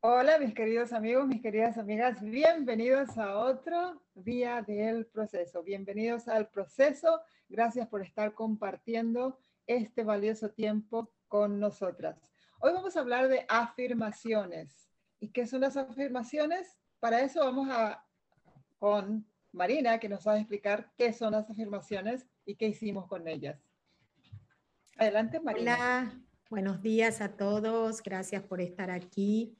Hola, 0.00 0.38
mis 0.38 0.54
queridos 0.54 0.92
amigos, 0.92 1.26
mis 1.26 1.42
queridas 1.42 1.76
amigas, 1.76 2.22
bienvenidos 2.22 3.18
a 3.18 3.36
otro 3.36 4.00
día 4.14 4.62
del 4.62 5.06
proceso. 5.06 5.64
Bienvenidos 5.64 6.28
al 6.28 6.48
proceso. 6.50 7.20
Gracias 7.48 7.88
por 7.88 8.02
estar 8.02 8.32
compartiendo 8.32 9.40
este 9.66 10.04
valioso 10.04 10.50
tiempo 10.50 11.12
con 11.26 11.58
nosotras. 11.58 12.16
Hoy 12.60 12.72
vamos 12.74 12.96
a 12.96 13.00
hablar 13.00 13.26
de 13.26 13.44
afirmaciones. 13.48 14.88
¿Y 15.18 15.30
qué 15.30 15.48
son 15.48 15.62
las 15.62 15.76
afirmaciones? 15.76 16.78
Para 17.00 17.22
eso 17.22 17.40
vamos 17.40 17.68
a 17.68 18.06
con 18.78 19.26
Marina, 19.50 19.98
que 19.98 20.08
nos 20.08 20.24
va 20.24 20.34
a 20.34 20.38
explicar 20.38 20.92
qué 20.96 21.12
son 21.12 21.32
las 21.32 21.50
afirmaciones 21.50 22.24
y 22.44 22.54
qué 22.54 22.68
hicimos 22.68 23.08
con 23.08 23.26
ellas. 23.26 23.60
Adelante, 24.96 25.40
Marina. 25.40 25.74
Hola, 25.74 26.22
buenos 26.50 26.82
días 26.82 27.20
a 27.20 27.36
todos. 27.36 28.00
Gracias 28.00 28.44
por 28.44 28.60
estar 28.60 28.92
aquí. 28.92 29.58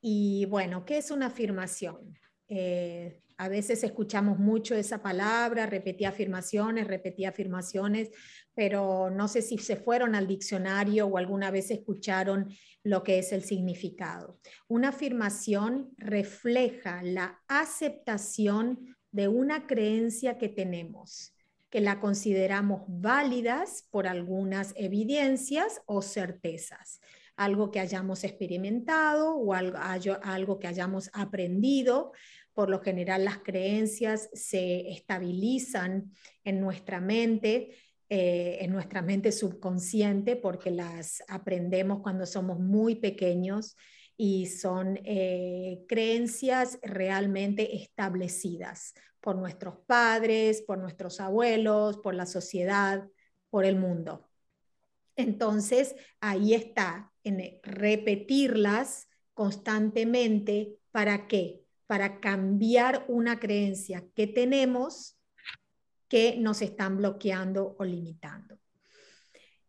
Y 0.00 0.46
bueno, 0.46 0.84
¿qué 0.84 0.98
es 0.98 1.10
una 1.10 1.26
afirmación? 1.26 2.18
Eh, 2.48 3.20
a 3.36 3.48
veces 3.48 3.82
escuchamos 3.84 4.38
mucho 4.38 4.74
esa 4.74 5.02
palabra, 5.02 5.66
repetí 5.66 6.04
afirmaciones, 6.04 6.86
repetí 6.86 7.24
afirmaciones, 7.24 8.10
pero 8.54 9.08
no 9.10 9.28
sé 9.28 9.40
si 9.40 9.56
se 9.56 9.76
fueron 9.76 10.14
al 10.14 10.26
diccionario 10.26 11.06
o 11.06 11.16
alguna 11.16 11.50
vez 11.50 11.70
escucharon 11.70 12.52
lo 12.82 13.02
que 13.02 13.18
es 13.18 13.32
el 13.32 13.42
significado. 13.42 14.38
Una 14.68 14.88
afirmación 14.88 15.90
refleja 15.96 17.02
la 17.02 17.40
aceptación 17.48 18.96
de 19.10 19.28
una 19.28 19.66
creencia 19.66 20.36
que 20.36 20.48
tenemos, 20.48 21.34
que 21.70 21.80
la 21.80 22.00
consideramos 22.00 22.82
válidas 22.88 23.86
por 23.90 24.06
algunas 24.06 24.74
evidencias 24.76 25.80
o 25.86 26.02
certezas 26.02 27.00
algo 27.40 27.70
que 27.70 27.80
hayamos 27.80 28.22
experimentado 28.22 29.34
o 29.34 29.54
algo, 29.54 30.58
que 30.58 30.66
hayamos 30.66 31.08
aprendido. 31.14 32.12
Por 32.52 32.68
lo 32.68 32.82
general 32.82 33.24
las 33.24 33.38
creencias 33.38 34.28
se 34.34 34.90
estabilizan 34.90 36.12
en 36.44 36.60
nuestra 36.60 37.00
mente, 37.00 37.70
eh, 38.10 38.58
en 38.60 38.70
nuestra 38.70 39.00
mente 39.00 39.32
subconsciente, 39.32 40.36
porque 40.36 40.70
las 40.70 41.22
aprendemos 41.28 42.00
cuando 42.02 42.26
somos 42.26 42.60
muy 42.60 42.96
pequeños 42.96 43.74
y 44.18 44.44
son 44.44 45.00
eh, 45.04 45.80
creencias 45.88 46.78
realmente 46.82 47.74
establecidas 47.74 48.92
por 49.22 49.36
nuestros 49.36 49.78
padres, 49.86 50.60
por 50.60 50.76
nuestros 50.76 51.20
abuelos, 51.20 51.96
por 52.02 52.14
la 52.14 52.26
sociedad, 52.26 53.08
por 53.48 53.64
el 53.64 53.76
mundo. 53.76 54.29
Entonces, 55.20 55.94
ahí 56.20 56.54
está, 56.54 57.12
en 57.24 57.60
repetirlas 57.62 59.08
constantemente. 59.34 60.78
¿Para 60.90 61.28
qué? 61.28 61.62
Para 61.86 62.20
cambiar 62.20 63.04
una 63.08 63.38
creencia 63.38 64.04
que 64.14 64.26
tenemos 64.26 65.16
que 66.08 66.36
nos 66.38 66.60
están 66.62 66.96
bloqueando 66.96 67.76
o 67.78 67.84
limitando. 67.84 68.58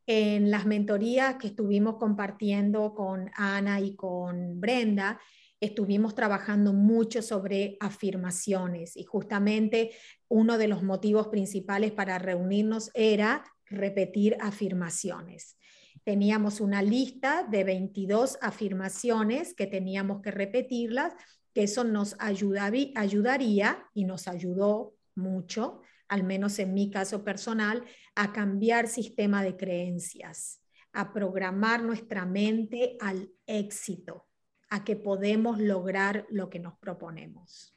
En 0.07 0.49
las 0.49 0.65
mentorías 0.65 1.35
que 1.35 1.47
estuvimos 1.47 1.97
compartiendo 1.97 2.93
con 2.95 3.29
Ana 3.35 3.79
y 3.79 3.95
con 3.95 4.59
Brenda, 4.59 5.21
estuvimos 5.61 6.15
trabajando 6.15 6.73
mucho 6.73 7.21
sobre 7.21 7.77
afirmaciones 7.79 8.97
y 8.97 9.03
justamente 9.03 9.91
uno 10.27 10.57
de 10.57 10.67
los 10.67 10.81
motivos 10.81 11.27
principales 11.27 11.91
para 11.91 12.17
reunirnos 12.17 12.89
era 12.95 13.43
repetir 13.71 14.37
afirmaciones. 14.39 15.57
Teníamos 16.03 16.61
una 16.61 16.81
lista 16.81 17.43
de 17.43 17.63
22 17.63 18.37
afirmaciones 18.41 19.53
que 19.53 19.67
teníamos 19.67 20.21
que 20.21 20.31
repetirlas, 20.31 21.13
que 21.53 21.63
eso 21.63 21.83
nos 21.83 22.15
ayudaría 22.19 23.87
y 23.93 24.05
nos 24.05 24.27
ayudó 24.27 24.95
mucho, 25.15 25.81
al 26.07 26.23
menos 26.23 26.59
en 26.59 26.73
mi 26.73 26.89
caso 26.89 27.23
personal, 27.23 27.83
a 28.15 28.31
cambiar 28.33 28.87
sistema 28.87 29.43
de 29.43 29.57
creencias, 29.57 30.61
a 30.93 31.13
programar 31.13 31.83
nuestra 31.83 32.25
mente 32.25 32.97
al 32.99 33.29
éxito, 33.45 34.27
a 34.69 34.83
que 34.83 34.95
podemos 34.95 35.59
lograr 35.59 36.25
lo 36.29 36.49
que 36.49 36.59
nos 36.59 36.77
proponemos 36.77 37.75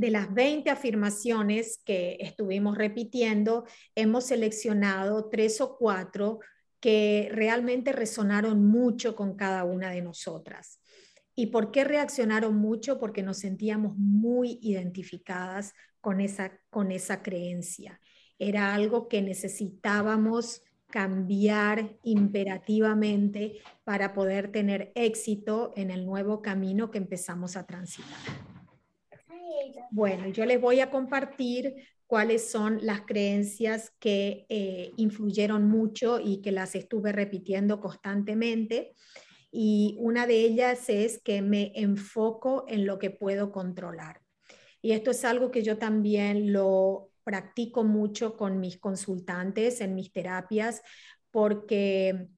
de 0.00 0.10
las 0.10 0.32
20 0.32 0.70
afirmaciones 0.70 1.82
que 1.84 2.16
estuvimos 2.20 2.78
repitiendo, 2.78 3.66
hemos 3.94 4.28
seleccionado 4.28 5.28
tres 5.28 5.60
o 5.60 5.76
cuatro 5.76 6.40
que 6.80 7.28
realmente 7.30 7.92
resonaron 7.92 8.64
mucho 8.64 9.14
con 9.14 9.36
cada 9.36 9.64
una 9.64 9.90
de 9.90 10.00
nosotras. 10.00 10.80
¿Y 11.34 11.48
por 11.48 11.70
qué 11.70 11.84
reaccionaron 11.84 12.56
mucho? 12.56 12.98
Porque 12.98 13.22
nos 13.22 13.40
sentíamos 13.40 13.94
muy 13.98 14.58
identificadas 14.62 15.74
con 16.00 16.22
esa, 16.22 16.58
con 16.70 16.92
esa 16.92 17.22
creencia. 17.22 18.00
Era 18.38 18.74
algo 18.74 19.06
que 19.06 19.20
necesitábamos 19.20 20.62
cambiar 20.86 21.98
imperativamente 22.04 23.60
para 23.84 24.14
poder 24.14 24.50
tener 24.50 24.92
éxito 24.94 25.74
en 25.76 25.90
el 25.90 26.06
nuevo 26.06 26.40
camino 26.40 26.90
que 26.90 26.96
empezamos 26.96 27.58
a 27.58 27.66
transitar. 27.66 28.49
Bueno, 29.90 30.28
yo 30.28 30.44
les 30.46 30.60
voy 30.60 30.80
a 30.80 30.90
compartir 30.90 31.74
cuáles 32.06 32.50
son 32.50 32.78
las 32.82 33.02
creencias 33.02 33.92
que 34.00 34.46
eh, 34.48 34.92
influyeron 34.96 35.68
mucho 35.68 36.18
y 36.18 36.42
que 36.42 36.50
las 36.50 36.74
estuve 36.74 37.12
repitiendo 37.12 37.80
constantemente. 37.80 38.94
Y 39.52 39.96
una 40.00 40.26
de 40.26 40.40
ellas 40.40 40.88
es 40.88 41.20
que 41.22 41.42
me 41.42 41.72
enfoco 41.74 42.64
en 42.68 42.86
lo 42.86 42.98
que 42.98 43.10
puedo 43.10 43.52
controlar. 43.52 44.20
Y 44.82 44.92
esto 44.92 45.10
es 45.10 45.24
algo 45.24 45.50
que 45.50 45.62
yo 45.62 45.78
también 45.78 46.52
lo 46.52 47.10
practico 47.22 47.84
mucho 47.84 48.36
con 48.36 48.58
mis 48.58 48.78
consultantes 48.78 49.80
en 49.80 49.94
mis 49.94 50.12
terapias, 50.12 50.82
porque 51.30 52.28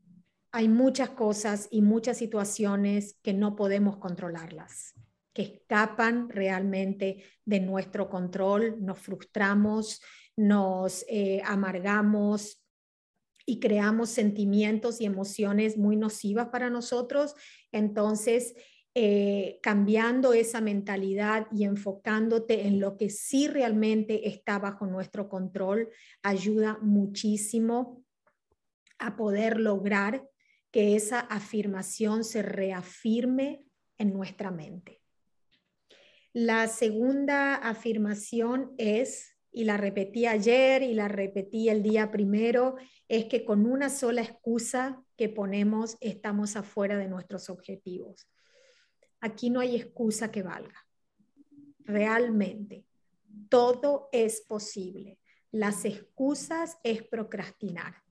hay 0.51 0.69
muchas 0.69 1.11
cosas 1.11 1.69
y 1.71 1.81
muchas 1.81 2.19
situaciones 2.19 3.17
que 3.23 3.33
no 3.33 3.57
podemos 3.57 3.97
controlarlas 3.97 4.95
que 5.33 5.43
escapan 5.43 6.29
realmente 6.29 7.25
de 7.45 7.61
nuestro 7.61 8.09
control, 8.09 8.77
nos 8.85 8.99
frustramos, 8.99 10.03
nos 10.37 11.05
eh, 11.09 11.43
amargamos 11.45 12.63
y 13.47 13.59
creamos 13.59 14.11
sentimientos 14.11 15.01
y 15.01 15.07
emociones 15.07 15.77
muy 15.77 15.97
nocivas 15.97 16.49
para 16.49 16.71
nosotros. 16.71 17.35
Entonces, 17.73 18.55
eh, 18.95 19.59
cambiando 19.63 20.35
esa 20.35 20.61
mentalidad 20.61 21.47
y 21.51 21.65
enfocándote 21.65 22.67
en 22.67 22.79
lo 22.79 22.99
que 22.99 23.09
sí 23.09 23.49
realmente 23.49 24.29
está 24.29 24.59
bajo 24.59 24.87
nuestro 24.87 25.29
control, 25.29 25.89
ayuda 26.23 26.79
muchísimo 26.83 28.05
a 28.99 29.17
poder 29.17 29.59
lograr 29.59 30.29
que 30.71 30.95
esa 30.95 31.21
afirmación 31.21 32.23
se 32.23 32.43
reafirme 32.43 33.65
en 33.99 34.13
nuestra 34.13 34.51
mente. 34.51 35.02
La 36.33 36.67
segunda 36.69 37.57
afirmación 37.57 38.75
es, 38.79 39.37
y 39.51 39.65
la 39.65 39.77
repetí 39.77 40.25
ayer 40.25 40.83
y 40.83 40.95
la 40.95 41.09
repetí 41.09 41.69
el 41.69 41.83
día 41.83 42.11
primero, 42.11 42.77
es 43.07 43.27
que 43.27 43.45
con 43.45 43.67
una 43.67 43.91
sola 43.91 44.23
excusa 44.23 45.05
que 45.17 45.29
ponemos 45.29 45.99
estamos 46.01 46.57
afuera 46.57 46.97
de 46.97 47.09
nuestros 47.09 47.51
objetivos. 47.51 48.27
Aquí 49.21 49.51
no 49.51 49.61
hay 49.61 49.77
excusa 49.77 50.31
que 50.31 50.43
valga. 50.43 50.87
Realmente, 51.81 52.87
todo 53.51 54.09
es 54.11 54.41
posible. 54.41 55.19
Las 55.51 55.85
excusas 55.85 56.79
es 56.83 57.03
procrastinar. 57.03 58.03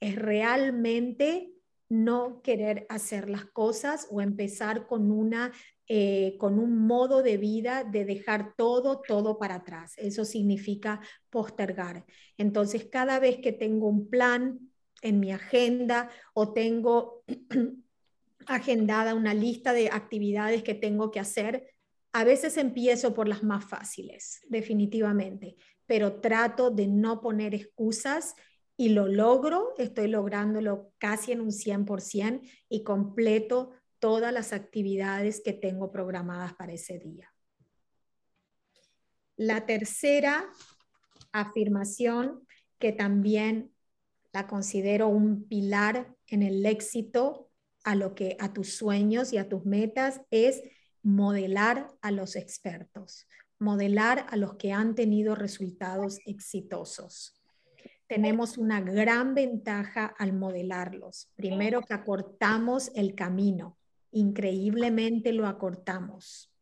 Es 0.00 0.16
realmente 0.16 1.54
no 1.88 2.42
querer 2.42 2.84
hacer 2.90 3.30
las 3.30 3.46
cosas 3.46 4.06
o 4.10 4.20
empezar 4.20 4.86
con 4.86 5.10
una 5.10 5.52
eh, 5.88 6.36
con 6.38 6.58
un 6.58 6.86
modo 6.86 7.22
de 7.22 7.36
vida 7.36 7.84
de 7.84 8.04
dejar 8.04 8.54
todo, 8.56 9.00
todo 9.06 9.38
para 9.38 9.56
atrás. 9.56 9.94
Eso 9.96 10.24
significa 10.24 11.00
postergar. 11.30 12.04
Entonces, 12.36 12.88
cada 12.90 13.20
vez 13.20 13.38
que 13.38 13.52
tengo 13.52 13.86
un 13.88 14.10
plan 14.10 14.58
en 15.02 15.20
mi 15.20 15.30
agenda 15.30 16.10
o 16.34 16.52
tengo 16.52 17.22
agendada 18.46 19.14
una 19.14 19.34
lista 19.34 19.72
de 19.72 19.88
actividades 19.88 20.62
que 20.62 20.74
tengo 20.74 21.10
que 21.10 21.20
hacer, 21.20 21.74
a 22.12 22.24
veces 22.24 22.56
empiezo 22.56 23.14
por 23.14 23.28
las 23.28 23.42
más 23.42 23.64
fáciles, 23.64 24.40
definitivamente, 24.48 25.56
pero 25.86 26.20
trato 26.20 26.70
de 26.70 26.86
no 26.86 27.20
poner 27.20 27.54
excusas 27.54 28.34
y 28.76 28.88
lo 28.90 29.06
logro, 29.06 29.74
estoy 29.78 30.08
lográndolo 30.08 30.92
casi 30.98 31.32
en 31.32 31.40
un 31.40 31.52
100% 31.52 32.40
y 32.68 32.82
completo 32.82 33.72
todas 33.98 34.32
las 34.32 34.52
actividades 34.52 35.40
que 35.44 35.52
tengo 35.52 35.90
programadas 35.90 36.54
para 36.54 36.72
ese 36.72 36.98
día. 36.98 37.32
La 39.36 39.66
tercera 39.66 40.48
afirmación, 41.32 42.46
que 42.78 42.92
también 42.92 43.72
la 44.32 44.46
considero 44.46 45.08
un 45.08 45.48
pilar 45.48 46.14
en 46.26 46.42
el 46.42 46.64
éxito 46.66 47.50
a 47.84 47.94
lo 47.94 48.14
que 48.14 48.36
a 48.40 48.52
tus 48.52 48.74
sueños 48.74 49.32
y 49.32 49.38
a 49.38 49.48
tus 49.48 49.64
metas 49.64 50.20
es 50.30 50.62
modelar 51.02 51.88
a 52.02 52.10
los 52.10 52.34
expertos, 52.34 53.28
modelar 53.58 54.26
a 54.28 54.36
los 54.36 54.56
que 54.56 54.72
han 54.72 54.94
tenido 54.94 55.34
resultados 55.34 56.18
exitosos. 56.26 57.40
Tenemos 58.08 58.58
una 58.58 58.80
gran 58.80 59.34
ventaja 59.34 60.06
al 60.06 60.32
modelarlos. 60.32 61.30
Primero 61.36 61.82
que 61.82 61.94
acortamos 61.94 62.90
el 62.94 63.14
camino, 63.14 63.78
increíblemente 64.10 65.32
lo 65.32 65.46
acortamos, 65.46 66.52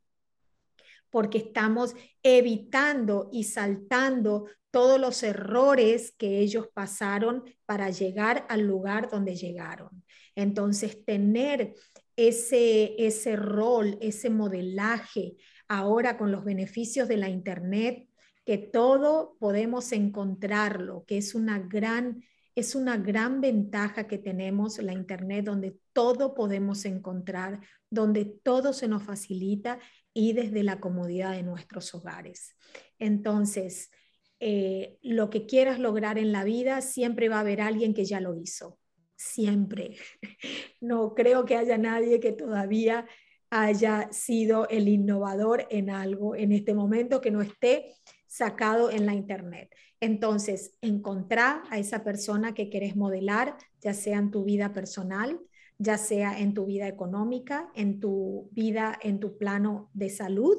porque 1.11 1.39
estamos 1.39 1.95
evitando 2.23 3.29
y 3.33 3.45
saltando 3.45 4.47
todos 4.71 5.01
los 5.01 5.23
errores 5.23 6.13
que 6.19 6.41
ellos 6.41 6.69
pasaron 6.75 7.45
para 7.65 7.91
llegar 7.91 8.45
al 8.49 8.63
lugar 8.63 9.09
donde 9.09 9.37
llegaron. 9.37 10.05
Entonces, 10.35 11.05
tener 11.05 11.75
ese, 12.17 12.95
ese 12.99 13.37
rol, 13.37 13.99
ese 14.01 14.31
modelaje 14.31 15.37
ahora 15.69 16.19
con 16.19 16.33
los 16.33 16.45
beneficios 16.45 17.09
de 17.09 17.17
la 17.17 17.29
Internet, 17.29 18.09
que 18.45 18.59
todo 18.59 19.37
podemos 19.39 19.93
encontrarlo, 19.93 21.05
que 21.07 21.19
es 21.19 21.35
una 21.35 21.59
gran 21.59 22.23
es 22.55 22.75
una 22.75 22.97
gran 22.97 23.41
ventaja 23.41 24.07
que 24.07 24.19
tenemos 24.19 24.79
la 24.79 24.93
Internet, 24.93 25.45
donde 25.45 25.77
todo 25.93 26.35
podemos 26.35 26.85
encontrar, 26.85 27.61
donde 27.91 28.25
todo 28.25 28.73
se 28.73 28.89
nos 28.89 29.03
facilita 29.03 29.79
y 30.13 30.33
desde 30.33 30.63
la 30.63 30.79
comodidad 30.79 31.33
de 31.33 31.43
nuestros 31.43 31.95
hogares. 31.95 32.57
Entonces, 32.99 33.91
eh, 34.39 34.99
lo 35.03 35.31
que 35.31 35.47
quieras 35.47 35.79
lograr 35.79 36.19
en 36.19 36.31
la 36.31 36.45
vida, 36.45 36.81
siempre 36.81 37.29
va 37.29 37.37
a 37.37 37.41
haber 37.41 37.61
alguien 37.61 37.95
que 37.95 38.05
ya 38.05 38.21
lo 38.21 38.37
hizo, 38.37 38.79
siempre. 39.17 39.97
No 40.81 41.15
creo 41.15 41.47
que 41.47 41.57
haya 41.57 41.79
nadie 41.79 42.21
que 42.21 42.33
todavía 42.33 43.07
haya 43.49 44.13
sido 44.13 44.69
el 44.69 44.89
innovador 44.89 45.67
en 45.71 45.89
algo 45.89 46.35
en 46.35 46.53
este 46.53 46.75
momento 46.75 47.23
que 47.23 47.31
no 47.31 47.41
esté 47.41 47.95
sacado 48.35 48.91
en 48.91 49.07
la 49.07 49.15
internet. 49.15 49.73
Entonces, 50.01 50.75
encontrar 50.81 51.63
a 51.71 51.79
esa 51.79 52.03
persona 52.03 52.53
que 52.53 52.69
querés 52.69 52.97
modelar, 52.97 53.57
ya 53.81 53.95
sea 53.95 54.19
en 54.19 54.33
tu 54.33 54.43
vida 54.43 54.73
personal, 54.73 55.39
ya 55.79 55.99
sea 55.99 56.41
en 56.41 56.53
tu 56.53 56.67
vida 56.67 56.89
económica, 56.89 57.71
en 57.77 58.01
tu 58.01 58.49
vida, 58.51 58.99
en 59.01 59.21
tu 59.21 59.39
plano 59.39 59.89
de 59.95 60.11
salud, 60.11 60.59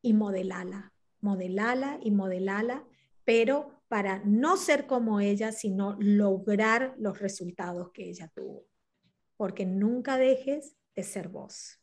y 0.00 0.12
modelala, 0.12 0.92
modelala 1.20 1.98
y 2.00 2.12
modelala, 2.12 2.86
pero 3.24 3.82
para 3.88 4.22
no 4.24 4.56
ser 4.56 4.86
como 4.86 5.18
ella, 5.18 5.50
sino 5.50 5.96
lograr 5.98 6.94
los 6.98 7.18
resultados 7.18 7.90
que 7.90 8.08
ella 8.10 8.30
tuvo. 8.32 8.64
Porque 9.36 9.66
nunca 9.66 10.18
dejes 10.18 10.76
de 10.94 11.02
ser 11.02 11.28
vos. 11.28 11.81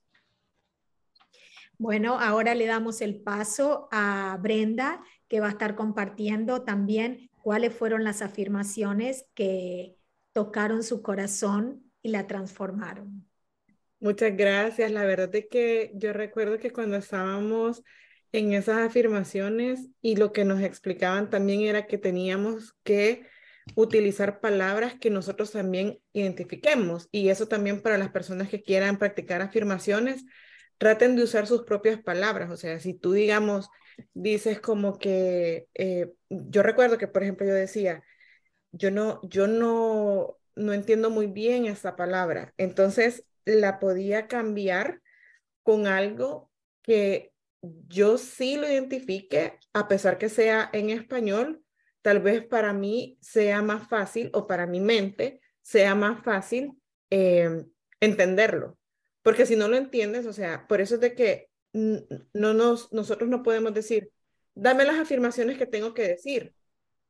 Bueno, 1.80 2.20
ahora 2.20 2.56
le 2.56 2.66
damos 2.66 3.00
el 3.00 3.22
paso 3.22 3.88
a 3.90 4.38
Brenda, 4.42 5.02
que 5.30 5.40
va 5.40 5.48
a 5.48 5.52
estar 5.52 5.76
compartiendo 5.76 6.64
también 6.64 7.30
cuáles 7.42 7.74
fueron 7.74 8.04
las 8.04 8.22
afirmaciones 8.22 9.26
que 9.34 9.96
tocaron 10.34 10.84
su 10.84 11.02
corazón 11.02 11.90
y 12.02 12.10
la 12.10 12.28
transformaron. 12.28 13.26
Muchas 14.02 14.36
gracias. 14.36 14.92
La 14.92 15.06
verdad 15.06 15.34
es 15.34 15.48
que 15.50 15.94
yo 15.96 16.12
recuerdo 16.12 16.60
que 16.60 16.72
cuando 16.72 16.98
estábamos 16.98 17.82
en 18.34 18.52
esas 18.52 18.86
afirmaciones 18.86 19.88
y 20.02 20.18
lo 20.18 20.34
que 20.34 20.44
nos 20.44 20.62
explicaban 20.62 21.30
también 21.30 21.62
era 21.62 21.88
que 21.88 21.98
teníamos 21.98 22.76
que 22.84 23.26
utilizar 23.76 24.42
palabras 24.42 24.96
que 24.96 25.10
nosotros 25.10 25.52
también 25.52 26.00
identifiquemos 26.12 27.08
y 27.10 27.30
eso 27.30 27.48
también 27.48 27.82
para 27.82 27.98
las 27.98 28.10
personas 28.10 28.50
que 28.50 28.62
quieran 28.62 28.98
practicar 28.98 29.42
afirmaciones 29.42 30.26
traten 30.80 31.16
de 31.16 31.24
usar 31.24 31.48
sus 31.48 31.64
propias 31.64 32.02
palabras. 32.02 32.52
O 32.52 32.58
sea, 32.58 32.80
si 32.80 32.96
tú, 32.96 33.14
digamos, 33.14 33.70
dices 34.16 34.60
como 34.62 34.98
que, 34.98 35.68
eh, 35.76 36.12
yo 36.30 36.64
recuerdo 36.64 36.98
que, 36.98 37.08
por 37.08 37.24
ejemplo, 37.24 37.46
yo 37.48 37.54
decía, 37.54 38.04
yo 38.72 38.92
no, 38.92 39.22
yo 39.24 39.48
no, 39.48 40.38
no 40.56 40.74
entiendo 40.74 41.12
muy 41.12 41.28
bien 41.28 41.68
esa 41.68 41.96
palabra. 41.96 42.54
Entonces, 42.58 43.26
la 43.46 43.80
podía 43.80 44.28
cambiar 44.28 45.02
con 45.64 45.88
algo 45.88 46.52
que 46.82 47.34
yo 47.62 48.18
sí 48.18 48.58
lo 48.58 48.68
identifique, 48.68 49.60
a 49.74 49.88
pesar 49.88 50.18
que 50.18 50.30
sea 50.30 50.70
en 50.74 50.90
español, 50.90 51.64
tal 52.02 52.22
vez 52.22 52.46
para 52.46 52.74
mí 52.74 53.20
sea 53.22 53.62
más 53.62 53.88
fácil 53.90 54.32
o 54.34 54.48
para 54.48 54.66
mi 54.66 54.80
mente 54.80 55.42
sea 55.62 55.94
más 55.94 56.24
fácil 56.24 56.82
eh, 57.12 57.66
entenderlo. 58.00 58.79
Porque 59.30 59.46
si 59.46 59.56
no 59.56 59.68
lo 59.68 59.78
entiendes, 59.78 60.26
o 60.26 60.34
sea, 60.34 60.66
por 60.68 60.82
eso 60.82 60.96
es 60.96 61.02
de 61.02 61.14
que 61.14 61.50
no 61.72 62.56
nos, 62.56 62.92
nosotros 62.92 63.30
no 63.30 63.44
podemos 63.44 63.76
decir, 63.76 64.10
dame 64.56 64.86
las 64.86 64.98
afirmaciones 64.98 65.60
que 65.60 65.68
tengo 65.68 65.94
que 65.94 66.02
decir. 66.02 66.56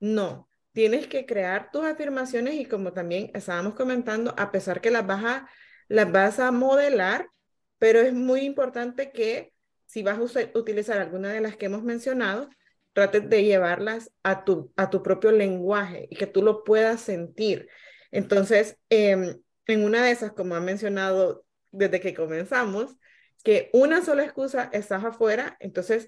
No, 0.01 0.49
tienes 0.73 1.07
que 1.07 1.25
crear 1.25 1.71
tus 1.71 1.85
afirmaciones 1.85 2.55
y 2.55 2.65
como 2.65 2.91
también 2.91 3.31
estábamos 3.33 3.73
comentando, 3.73 4.35
a 4.37 4.51
pesar 4.51 4.81
que 4.81 4.91
las 4.91 5.07
vas 5.07 5.23
a, 5.23 5.49
las 5.87 6.11
vas 6.11 6.41
a 6.41 6.51
modelar, 6.51 7.29
pero 7.77 8.01
es 8.01 8.11
muy 8.13 8.41
importante 8.41 9.13
que 9.13 9.53
si 9.85 10.03
vas 10.03 10.19
a 10.19 10.57
utilizar 10.59 10.99
alguna 10.99 11.31
de 11.31 11.39
las 11.39 11.55
que 11.55 11.67
hemos 11.67 11.83
mencionado, 11.83 12.49
trates 12.91 13.29
de 13.29 13.45
llevarlas 13.45 14.11
a 14.23 14.43
tu, 14.43 14.73
a 14.75 14.89
tu 14.89 15.01
propio 15.03 15.31
lenguaje 15.31 16.09
y 16.11 16.17
que 16.17 16.27
tú 16.27 16.41
lo 16.41 16.65
puedas 16.65 16.99
sentir. 16.99 17.69
Entonces, 18.11 18.75
em, 18.89 19.39
en 19.67 19.85
una 19.85 20.03
de 20.03 20.11
esas, 20.11 20.33
como 20.33 20.55
ha 20.55 20.59
mencionado 20.59 21.45
desde 21.71 21.99
que 21.99 22.13
comenzamos, 22.13 22.97
que 23.43 23.69
una 23.73 24.03
sola 24.03 24.23
excusa 24.23 24.69
estás 24.73 25.03
afuera, 25.03 25.57
entonces 25.59 26.07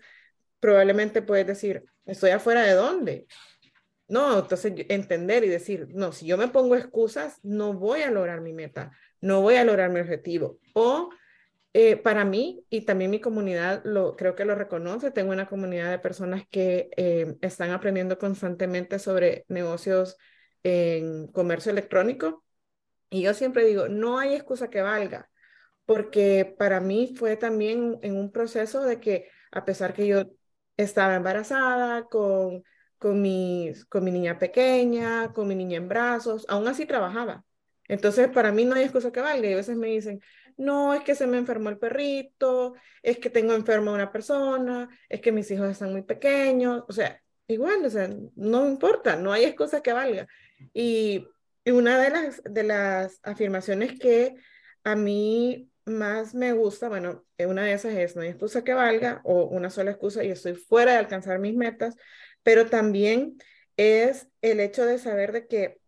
probablemente 0.60 1.22
puedes 1.22 1.48
decir, 1.48 1.86
¿estoy 2.06 2.32
afuera 2.32 2.64
de 2.64 2.74
dónde? 2.74 3.28
No, 4.08 4.40
entonces 4.40 4.74
entender 4.90 5.44
y 5.46 5.48
decir, 5.48 5.88
no, 5.92 6.12
si 6.12 6.26
yo 6.26 6.38
me 6.38 6.50
pongo 6.50 6.76
excusas, 6.76 7.40
no 7.44 7.74
voy 7.74 8.02
a 8.02 8.12
lograr 8.12 8.42
mi 8.42 8.52
meta, 8.52 8.92
no 9.22 9.42
voy 9.42 9.56
a 9.56 9.64
lograr 9.64 9.90
mi 9.90 10.02
objetivo. 10.02 10.60
O 10.74 11.10
eh, 11.74 11.96
para 11.96 12.26
mí 12.26 12.66
y 12.70 12.82
también 12.82 13.10
mi 13.10 13.22
comunidad 13.22 13.82
lo 13.86 14.18
creo 14.18 14.36
que 14.36 14.44
lo 14.44 14.56
reconoce, 14.56 15.12
tengo 15.12 15.32
una 15.32 15.48
comunidad 15.48 15.90
de 15.90 16.00
personas 16.00 16.44
que 16.52 16.90
eh, 16.98 17.38
están 17.42 17.72
aprendiendo 17.72 18.18
constantemente 18.18 19.00
sobre 19.00 19.46
negocios 19.48 20.18
en 20.64 21.28
comercio 21.28 21.72
electrónico. 21.72 22.44
Y 23.10 23.22
yo 23.24 23.34
siempre 23.34 23.66
digo, 23.66 23.88
no 23.88 24.20
hay 24.20 24.36
excusa 24.36 24.70
que 24.70 24.82
valga 24.82 25.31
porque 25.92 26.56
para 26.58 26.80
mí 26.80 27.14
fue 27.18 27.36
también 27.36 28.00
en 28.02 28.16
un 28.16 28.32
proceso 28.32 28.82
de 28.82 29.02
que 29.02 29.30
a 29.52 29.66
pesar 29.66 29.94
que 29.94 30.08
yo 30.08 30.24
estaba 30.78 31.18
embarazada 31.18 32.06
con, 32.06 32.64
con, 32.98 33.22
mi, 33.22 33.74
con 33.90 34.06
mi 34.06 34.10
niña 34.10 34.40
pequeña, 34.40 35.34
con 35.34 35.50
mi 35.50 35.54
niña 35.54 35.76
en 35.76 35.90
brazos, 35.90 36.46
aún 36.48 36.66
así 36.70 36.86
trabajaba. 36.86 37.44
Entonces, 37.90 38.30
para 38.30 38.54
mí 38.54 38.64
no 38.64 38.76
hay 38.76 38.84
excusa 38.84 39.12
que 39.12 39.20
valga. 39.20 39.50
Y 39.50 39.52
a 39.52 39.58
veces 39.58 39.76
me 39.76 39.88
dicen, 39.88 40.22
no, 40.56 40.94
es 40.94 41.04
que 41.04 41.14
se 41.14 41.28
me 41.28 41.38
enfermó 41.38 41.68
el 41.68 41.78
perrito, 41.78 42.74
es 43.04 43.18
que 43.18 43.30
tengo 43.30 43.54
enferma 43.54 43.92
una 43.92 44.14
persona, 44.14 44.88
es 45.10 45.20
que 45.20 45.34
mis 45.34 45.52
hijos 45.52 45.70
están 45.70 45.92
muy 45.92 46.04
pequeños. 46.04 46.86
O 46.88 46.94
sea, 46.94 47.22
igual, 47.48 47.84
o 47.84 47.90
sea, 47.90 48.10
no 48.36 48.66
importa, 48.66 49.18
no 49.18 49.34
hay 49.34 49.44
excusa 49.44 49.82
que 49.82 49.92
valga. 49.92 50.26
Y, 50.74 51.28
y 51.66 51.72
una 51.72 52.00
de 52.00 52.10
las, 52.12 52.42
de 52.46 52.64
las 52.64 53.20
afirmaciones 53.24 54.00
que 54.00 54.36
a 54.86 54.96
mí 54.96 55.71
más 55.86 56.34
me 56.34 56.54
gusta, 56.54 56.90
bueno, 56.90 57.26
una 57.40 57.66
de 57.66 57.74
esas 57.74 57.94
es 57.94 58.16
no 58.16 58.22
hay 58.22 58.30
excusa 58.30 58.64
que 58.64 58.74
valga 58.74 59.22
o 59.24 59.46
una 59.46 59.70
sola 59.70 59.92
excusa 59.92 60.24
y 60.24 60.32
estoy 60.32 60.56
fuera 60.56 60.94
de 60.94 61.00
alcanzar 61.00 61.40
mis 61.40 61.56
metas, 61.56 61.96
pero 62.44 62.68
también 62.68 63.38
es 63.78 64.28
el 64.42 64.60
hecho 64.60 64.86
de 64.86 64.98
saber 64.98 65.32
de 65.32 65.48
que 65.48 65.80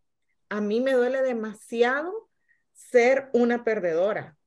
a 0.50 0.62
mí 0.62 0.81
me 0.81 0.93
duele 0.93 1.21
demasiado 1.21 2.29
ser 2.73 3.29
una 3.33 3.63
perdedora, 3.63 4.38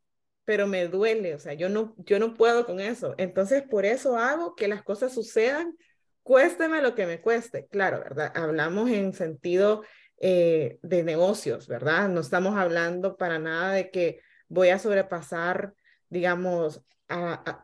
pero 0.45 0.67
me 0.67 0.87
duele, 0.87 1.35
o 1.35 1.38
sea, 1.38 1.55
yo 1.55 1.69
no, 1.69 1.95
yo 1.99 2.19
no 2.19 2.35
puedo 2.35 2.67
con 2.67 2.81
eso. 2.81 3.15
Entonces, 3.19 3.62
por 3.62 3.85
eso 3.85 4.17
hago 4.17 4.55
que 4.55 4.69
las 4.69 4.83
cosas 4.83 5.12
sucedan, 5.12 5.76
cuésteme 6.23 6.83
lo 6.83 6.95
que 6.95 7.07
me 7.07 7.21
cueste. 7.21 7.67
Claro, 7.67 7.99
¿verdad? 7.99 8.33
Hablamos 8.37 8.91
en 8.91 9.12
sentido 9.12 9.83
eh, 10.19 10.79
de 10.83 11.03
negocios, 11.03 11.67
¿verdad? 11.67 12.09
No 12.09 12.21
estamos 12.21 12.57
hablando 12.57 13.17
para 13.17 13.38
nada 13.38 13.73
de 13.73 13.91
que 13.91 14.21
voy 14.49 14.71
a 14.71 14.79
sobrepasar, 14.79 15.75
digamos, 16.09 16.83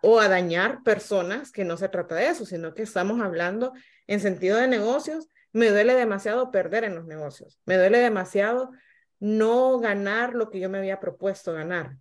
o 0.03 0.21
a 0.21 0.29
dañar 0.29 0.83
personas, 0.83 1.51
que 1.51 1.65
no 1.65 1.77
se 1.77 1.89
trata 1.89 2.15
de 2.15 2.29
eso, 2.29 2.45
sino 2.45 2.75
que 2.75 2.83
estamos 2.83 3.21
hablando 3.21 3.73
en 4.07 4.21
sentido 4.21 4.57
de 4.59 4.69
negocios. 4.69 5.29
Me 5.53 5.69
duele 5.71 5.95
demasiado 5.95 6.51
perder 6.51 6.85
en 6.85 6.95
los 6.95 7.07
negocios. 7.07 7.61
Me 7.67 7.77
duele 7.77 7.99
demasiado 7.99 8.71
no 9.19 9.79
ganar 9.79 10.35
lo 10.35 10.51
que 10.51 10.61
yo 10.61 10.69
me 10.69 10.79
había 10.79 11.01
propuesto 11.01 11.53
ganar. 11.53 11.97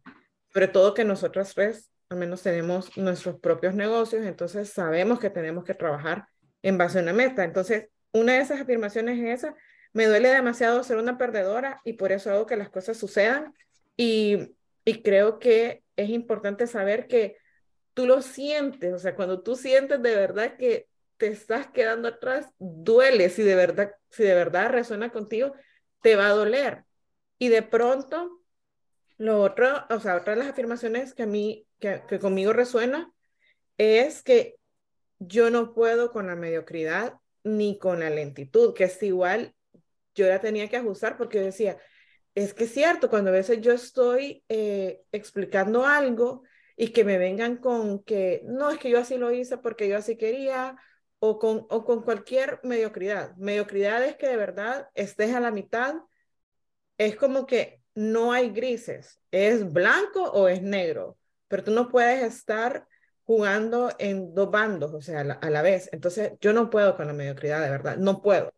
Sobre 0.53 0.67
todo 0.67 0.93
que 0.93 1.03
nosotros 1.03 1.53
tres, 1.53 1.91
al 2.09 2.17
menos 2.17 2.41
tenemos 2.41 2.95
nuestros 2.97 3.39
propios 3.39 3.73
negocios, 3.73 4.25
entonces 4.25 4.69
sabemos 4.69 5.19
que 5.19 5.29
tenemos 5.29 5.63
que 5.63 5.73
trabajar 5.73 6.25
en 6.61 6.77
base 6.77 6.99
a 6.99 7.01
una 7.01 7.13
meta. 7.13 7.43
Entonces, 7.43 7.89
una 8.11 8.33
de 8.33 8.39
esas 8.39 8.61
afirmaciones 8.61 9.19
es 9.19 9.43
esa. 9.43 9.55
Me 9.93 10.05
duele 10.05 10.29
demasiado 10.29 10.83
ser 10.83 10.97
una 10.97 11.17
perdedora 11.17 11.81
y 11.83 11.93
por 11.93 12.11
eso 12.11 12.31
hago 12.31 12.45
que 12.45 12.57
las 12.57 12.69
cosas 12.69 12.97
sucedan. 12.97 13.53
Y 13.97 14.55
Y 14.91 15.03
creo 15.03 15.39
que 15.39 15.85
es 15.95 16.09
importante 16.09 16.67
saber 16.67 17.07
que 17.07 17.37
tú 17.93 18.05
lo 18.05 18.21
sientes, 18.21 18.93
o 18.93 18.99
sea, 18.99 19.15
cuando 19.15 19.41
tú 19.41 19.55
sientes 19.55 20.01
de 20.01 20.15
verdad 20.17 20.57
que 20.57 20.89
te 21.15 21.27
estás 21.27 21.67
quedando 21.67 22.09
atrás, 22.09 22.49
duele, 22.59 23.29
si 23.29 23.41
de 23.41 23.55
verdad, 23.55 23.95
si 24.09 24.23
de 24.23 24.35
verdad 24.35 24.69
resuena 24.69 25.09
contigo, 25.09 25.53
te 26.01 26.17
va 26.17 26.27
a 26.27 26.33
doler. 26.33 26.83
Y 27.37 27.47
de 27.47 27.61
pronto, 27.61 28.41
lo 29.17 29.41
otro, 29.41 29.85
o 29.89 29.99
sea, 30.01 30.17
otra 30.17 30.33
de 30.33 30.39
las 30.39 30.49
afirmaciones 30.49 31.13
que 31.13 31.23
a 31.23 31.27
mí, 31.27 31.65
que, 31.79 32.03
que 32.05 32.19
conmigo 32.19 32.51
resuena, 32.51 33.13
es 33.77 34.23
que 34.23 34.57
yo 35.19 35.51
no 35.51 35.73
puedo 35.73 36.11
con 36.11 36.27
la 36.27 36.35
mediocridad 36.35 37.13
ni 37.45 37.79
con 37.79 38.01
la 38.01 38.09
lentitud, 38.09 38.73
que 38.73 38.83
es 38.83 39.01
igual, 39.03 39.55
yo 40.15 40.27
la 40.27 40.41
tenía 40.41 40.67
que 40.67 40.75
ajustar 40.75 41.15
porque 41.15 41.39
decía, 41.39 41.77
es 42.35 42.53
que 42.53 42.65
es 42.65 42.73
cierto, 42.73 43.09
cuando 43.09 43.29
a 43.29 43.33
veces 43.33 43.61
yo 43.61 43.73
estoy 43.73 44.43
eh, 44.49 45.01
explicando 45.11 45.85
algo 45.85 46.43
y 46.77 46.89
que 46.89 47.03
me 47.03 47.17
vengan 47.17 47.57
con 47.57 48.03
que, 48.03 48.41
no, 48.45 48.69
es 48.71 48.79
que 48.79 48.89
yo 48.89 48.99
así 48.99 49.17
lo 49.17 49.31
hice 49.31 49.57
porque 49.57 49.87
yo 49.87 49.97
así 49.97 50.17
quería, 50.17 50.77
o 51.19 51.37
con, 51.37 51.67
o 51.69 51.85
con 51.85 52.03
cualquier 52.03 52.59
mediocridad. 52.63 53.35
Mediocridad 53.37 54.03
es 54.03 54.15
que 54.15 54.27
de 54.27 54.37
verdad 54.37 54.89
estés 54.95 55.35
a 55.35 55.39
la 55.39 55.51
mitad, 55.51 55.95
es 56.97 57.15
como 57.15 57.45
que 57.45 57.81
no 57.93 58.31
hay 58.31 58.51
grises, 58.51 59.19
es 59.31 59.71
blanco 59.71 60.23
o 60.23 60.47
es 60.47 60.61
negro, 60.61 61.17
pero 61.47 61.63
tú 61.63 61.71
no 61.71 61.89
puedes 61.89 62.23
estar 62.23 62.87
jugando 63.23 63.91
en 63.99 64.33
dos 64.33 64.49
bandos, 64.49 64.93
o 64.93 65.01
sea, 65.01 65.21
a 65.21 65.23
la, 65.23 65.33
a 65.35 65.49
la 65.49 65.61
vez. 65.61 65.89
Entonces, 65.91 66.33
yo 66.41 66.53
no 66.53 66.69
puedo 66.69 66.95
con 66.95 67.07
la 67.07 67.13
mediocridad, 67.13 67.61
de 67.61 67.69
verdad, 67.69 67.97
no 67.97 68.21
puedo. 68.21 68.53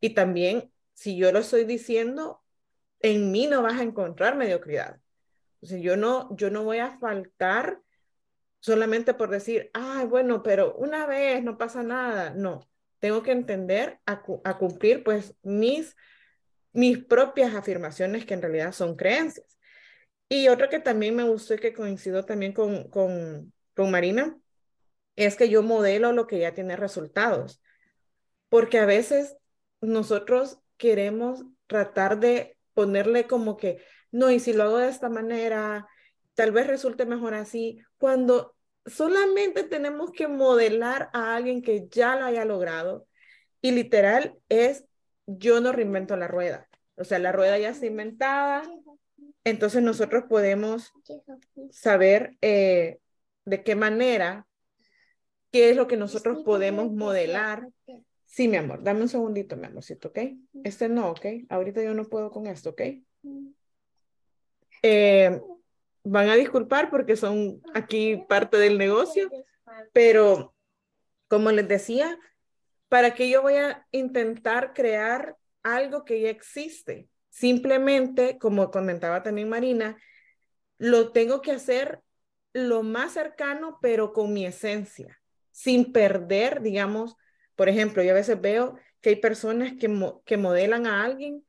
Y 0.00 0.10
también, 0.14 0.72
si 0.94 1.16
yo 1.16 1.30
lo 1.32 1.40
estoy 1.40 1.64
diciendo, 1.64 2.42
en 3.00 3.30
mí 3.30 3.46
no 3.46 3.62
vas 3.62 3.80
a 3.80 3.82
encontrar 3.82 4.36
mediocridad. 4.36 5.00
O 5.60 5.66
yo 5.76 5.96
no, 5.96 6.34
yo 6.36 6.50
no 6.50 6.64
voy 6.64 6.78
a 6.78 6.98
faltar 6.98 7.80
solamente 8.60 9.14
por 9.14 9.30
decir, 9.30 9.70
ah, 9.74 10.04
bueno, 10.08 10.42
pero 10.42 10.74
una 10.74 11.06
vez 11.06 11.42
no 11.42 11.58
pasa 11.58 11.82
nada. 11.82 12.30
No, 12.30 12.68
tengo 12.98 13.22
que 13.22 13.32
entender 13.32 14.00
a, 14.06 14.22
a 14.44 14.58
cumplir 14.58 15.04
pues 15.04 15.34
mis, 15.42 15.96
mis 16.72 16.98
propias 16.98 17.54
afirmaciones 17.54 18.24
que 18.26 18.34
en 18.34 18.42
realidad 18.42 18.72
son 18.72 18.96
creencias. 18.96 19.58
Y 20.28 20.48
otra 20.48 20.68
que 20.68 20.80
también 20.80 21.16
me 21.16 21.24
gustó 21.24 21.54
y 21.54 21.58
que 21.58 21.72
coincido 21.72 22.24
también 22.24 22.52
con, 22.52 22.88
con, 22.90 23.52
con 23.74 23.90
Marina 23.90 24.38
es 25.16 25.36
que 25.36 25.48
yo 25.48 25.62
modelo 25.62 26.12
lo 26.12 26.26
que 26.26 26.38
ya 26.38 26.52
tiene 26.52 26.76
resultados. 26.76 27.62
Porque 28.48 28.78
a 28.78 28.86
veces 28.86 29.36
nosotros 29.80 30.60
queremos 30.76 31.44
tratar 31.66 32.20
de 32.20 32.57
ponerle 32.78 33.26
como 33.26 33.56
que, 33.56 33.82
no, 34.12 34.30
y 34.30 34.38
si 34.38 34.52
lo 34.52 34.62
hago 34.62 34.78
de 34.78 34.88
esta 34.88 35.08
manera, 35.08 35.88
tal 36.34 36.52
vez 36.52 36.68
resulte 36.68 37.06
mejor 37.06 37.34
así, 37.34 37.80
cuando 37.98 38.54
solamente 38.86 39.64
tenemos 39.64 40.12
que 40.12 40.28
modelar 40.28 41.10
a 41.12 41.34
alguien 41.34 41.60
que 41.60 41.88
ya 41.90 42.14
lo 42.14 42.26
haya 42.26 42.44
logrado. 42.44 43.08
Y 43.60 43.72
literal 43.72 44.38
es, 44.48 44.84
yo 45.26 45.60
no 45.60 45.72
reinvento 45.72 46.16
la 46.16 46.28
rueda. 46.28 46.68
O 46.94 47.02
sea, 47.02 47.18
la 47.18 47.32
rueda 47.32 47.58
ya 47.58 47.70
está 47.70 47.86
inventada, 47.86 48.62
entonces 49.42 49.82
nosotros 49.82 50.26
podemos 50.28 50.92
saber 51.72 52.36
eh, 52.42 53.00
de 53.44 53.64
qué 53.64 53.74
manera, 53.74 54.46
qué 55.50 55.70
es 55.70 55.76
lo 55.76 55.88
que 55.88 55.96
nosotros 55.96 56.44
podemos 56.44 56.92
modelar 56.92 57.66
Sí, 58.28 58.46
mi 58.46 58.58
amor, 58.58 58.82
dame 58.82 59.00
un 59.00 59.08
segundito, 59.08 59.56
mi 59.56 59.66
amorcito, 59.66 60.08
¿ok? 60.08 60.18
Este 60.62 60.88
no, 60.88 61.10
¿ok? 61.10 61.26
Ahorita 61.48 61.82
yo 61.82 61.94
no 61.94 62.04
puedo 62.04 62.30
con 62.30 62.46
esto, 62.46 62.70
¿ok? 62.70 62.82
Eh, 64.82 65.40
van 66.04 66.28
a 66.28 66.36
disculpar 66.36 66.90
porque 66.90 67.16
son 67.16 67.62
aquí 67.72 68.22
parte 68.28 68.58
del 68.58 68.76
negocio, 68.76 69.30
pero 69.94 70.54
como 71.26 71.50
les 71.52 71.66
decía, 71.66 72.18
¿para 72.90 73.14
qué 73.14 73.30
yo 73.30 73.40
voy 73.40 73.54
a 73.54 73.86
intentar 73.92 74.74
crear 74.74 75.38
algo 75.62 76.04
que 76.04 76.20
ya 76.20 76.28
existe? 76.28 77.08
Simplemente, 77.30 78.38
como 78.38 78.70
comentaba 78.70 79.22
también 79.22 79.48
Marina, 79.48 79.96
lo 80.76 81.12
tengo 81.12 81.40
que 81.40 81.52
hacer 81.52 82.02
lo 82.52 82.82
más 82.82 83.12
cercano, 83.12 83.78
pero 83.80 84.12
con 84.12 84.34
mi 84.34 84.44
esencia, 84.44 85.18
sin 85.50 85.92
perder, 85.92 86.60
digamos, 86.60 87.16
por 87.58 87.68
ejemplo, 87.68 88.04
yo 88.04 88.12
a 88.12 88.14
veces 88.14 88.40
veo 88.40 88.76
que 89.00 89.08
hay 89.10 89.16
personas 89.16 89.72
que, 89.80 89.92
que 90.24 90.36
modelan 90.36 90.86
a 90.86 91.02
alguien 91.02 91.44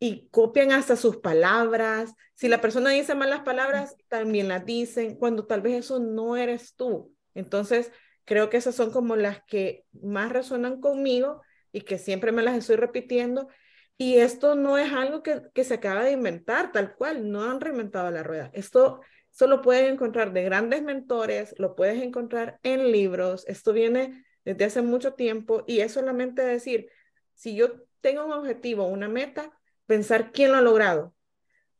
y 0.00 0.26
copian 0.30 0.72
hasta 0.72 0.96
sus 0.96 1.18
palabras. 1.18 2.12
Si 2.34 2.48
la 2.48 2.60
persona 2.60 2.90
dice 2.90 3.14
malas 3.14 3.42
palabras, 3.42 3.94
también 4.08 4.48
las 4.48 4.66
dicen, 4.66 5.14
cuando 5.14 5.46
tal 5.46 5.60
vez 5.62 5.74
eso 5.84 6.00
no 6.00 6.36
eres 6.36 6.74
tú. 6.74 7.14
Entonces, 7.34 7.92
creo 8.24 8.50
que 8.50 8.56
esas 8.56 8.74
son 8.74 8.90
como 8.90 9.14
las 9.14 9.40
que 9.44 9.84
más 9.92 10.32
resuenan 10.32 10.80
conmigo 10.80 11.40
y 11.70 11.82
que 11.82 11.98
siempre 11.98 12.32
me 12.32 12.42
las 12.42 12.56
estoy 12.56 12.74
repitiendo. 12.74 13.46
Y 13.96 14.16
esto 14.16 14.56
no 14.56 14.76
es 14.76 14.92
algo 14.92 15.22
que, 15.22 15.42
que 15.54 15.62
se 15.62 15.74
acaba 15.74 16.02
de 16.02 16.10
inventar, 16.10 16.72
tal 16.72 16.96
cual, 16.96 17.30
no 17.30 17.48
han 17.48 17.60
reinventado 17.60 18.10
la 18.10 18.24
rueda. 18.24 18.50
Esto 18.54 19.02
solo 19.30 19.62
pueden 19.62 19.94
encontrar 19.94 20.32
de 20.32 20.42
grandes 20.42 20.82
mentores, 20.82 21.54
lo 21.58 21.76
puedes 21.76 22.02
encontrar 22.02 22.58
en 22.64 22.90
libros, 22.90 23.44
esto 23.46 23.72
viene 23.72 24.24
desde 24.54 24.64
hace 24.64 24.82
mucho 24.82 25.12
tiempo 25.12 25.62
y 25.66 25.80
es 25.80 25.92
solamente 25.92 26.40
decir, 26.40 26.88
si 27.34 27.54
yo 27.54 27.82
tengo 28.00 28.24
un 28.24 28.32
objetivo, 28.32 28.86
una 28.86 29.06
meta, 29.06 29.52
pensar 29.84 30.32
quién 30.32 30.52
lo 30.52 30.56
ha 30.56 30.62
logrado. 30.62 31.14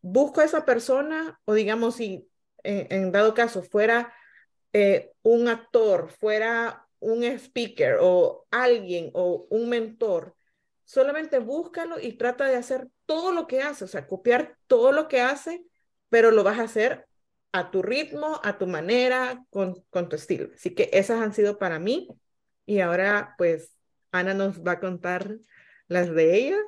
Busco 0.03 0.43
a 0.43 0.45
esa 0.45 0.67
persona 0.67 1.41
o 1.47 1.55
digamos 1.55 1.97
si 1.97 2.29
en, 2.63 3.11
dado 3.11 3.33
caso 3.33 3.63
fuera 3.63 4.13
eh, 4.75 5.13
un 5.23 5.49
actor, 5.49 6.11
fuera 6.11 6.87
un 6.99 7.25
speaker 7.25 7.97
o 8.03 8.47
alguien 8.51 9.13
o 9.15 9.47
un 9.49 9.71
mentor, 9.71 10.37
solamente 10.85 11.39
búscalo 11.39 11.99
y 11.99 12.19
trata 12.19 12.45
de 12.45 12.57
hacer 12.57 12.89
todo 13.07 13.33
lo 13.33 13.47
que 13.47 13.63
hace, 13.63 13.85
o 13.85 13.89
sea, 13.89 14.07
copiar 14.07 14.59
todo 14.67 14.93
lo 14.93 15.09
que 15.09 15.23
hace, 15.23 15.65
pero 16.11 16.33
lo 16.33 16.45
vas 16.45 16.59
a 16.59 16.65
hacer 16.65 17.07
a 17.53 17.71
tu 17.71 17.81
ritmo, 17.81 18.41
a 18.45 18.59
tu 18.59 18.67
manera, 18.67 19.43
con, 19.49 19.83
con 19.89 20.11
tu 20.11 20.17
estilo. 20.17 20.51
Así 20.55 20.75
que 20.75 20.91
esas 20.93 21.23
han 21.23 21.33
sido 21.33 21.57
para 21.57 21.79
mí 21.79 22.09
y 22.69 22.81
ahora, 22.81 23.35
pues, 23.39 23.75
Ana 24.13 24.35
nos 24.35 24.63
va 24.63 24.73
a 24.73 24.81
contar 24.81 25.39
las 25.89 26.15
de 26.15 26.35
ella. 26.37 26.59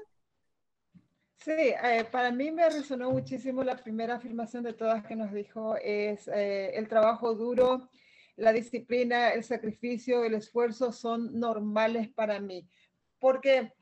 Sí, 1.37 1.53
eh, 1.53 2.07
para 2.11 2.33
mí 2.33 2.51
me 2.51 2.71
resonó 2.71 3.11
muchísimo 3.11 3.63
la 3.63 3.77
primera 3.77 4.15
afirmación 4.15 4.65
de 4.65 4.73
todas 4.73 5.05
que 5.05 5.15
nos 5.15 5.31
dijo, 5.31 5.77
es 5.77 6.27
eh, 6.29 6.71
el 6.75 6.89
trabajo 6.89 7.35
duro, 7.35 7.91
la 8.37 8.55
disciplina, 8.55 9.29
el 9.29 9.45
sacrificio, 9.45 10.25
el 10.25 10.33
esfuerzo 10.33 10.91
son 10.91 11.39
normales 11.39 12.09
para 12.09 12.41
mí, 12.41 12.67
porque 13.19 13.75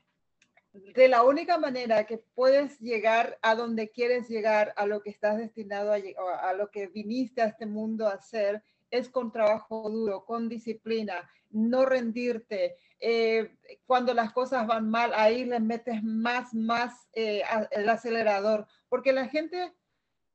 de 0.73 1.07
la 1.07 1.23
única 1.23 1.57
manera 1.57 2.05
que 2.05 2.19
puedes 2.19 2.81
llegar 2.81 3.39
a 3.43 3.55
donde 3.55 3.91
quieres 3.91 4.29
llegar, 4.29 4.75
a 4.77 4.87
lo 4.87 5.03
que 5.03 5.11
estás 5.11 5.39
destinado 5.39 5.93
a, 5.93 6.49
a 6.49 6.53
lo 6.53 6.69
que 6.73 6.89
viniste 6.89 7.43
a 7.43 7.47
este 7.47 7.67
mundo 7.67 8.09
a 8.09 8.15
hacer, 8.15 8.61
es 8.91 9.09
con 9.09 9.33
trabajo 9.33 9.89
duro, 9.91 10.25
con 10.25 10.49
disciplina, 10.49 11.29
no 11.51 11.85
rendirte. 11.85 12.77
Eh, 13.01 13.57
cuando 13.87 14.13
las 14.15 14.33
cosas 14.33 14.67
van 14.67 14.91
mal, 14.91 15.13
ahí 15.15 15.45
le 15.45 15.61
metes 15.61 16.03
más, 16.03 16.53
más 16.55 17.09
eh, 17.13 17.43
el 17.71 17.89
acelerador, 17.89 18.67
porque 18.89 19.13
la 19.13 19.29
gente 19.29 19.73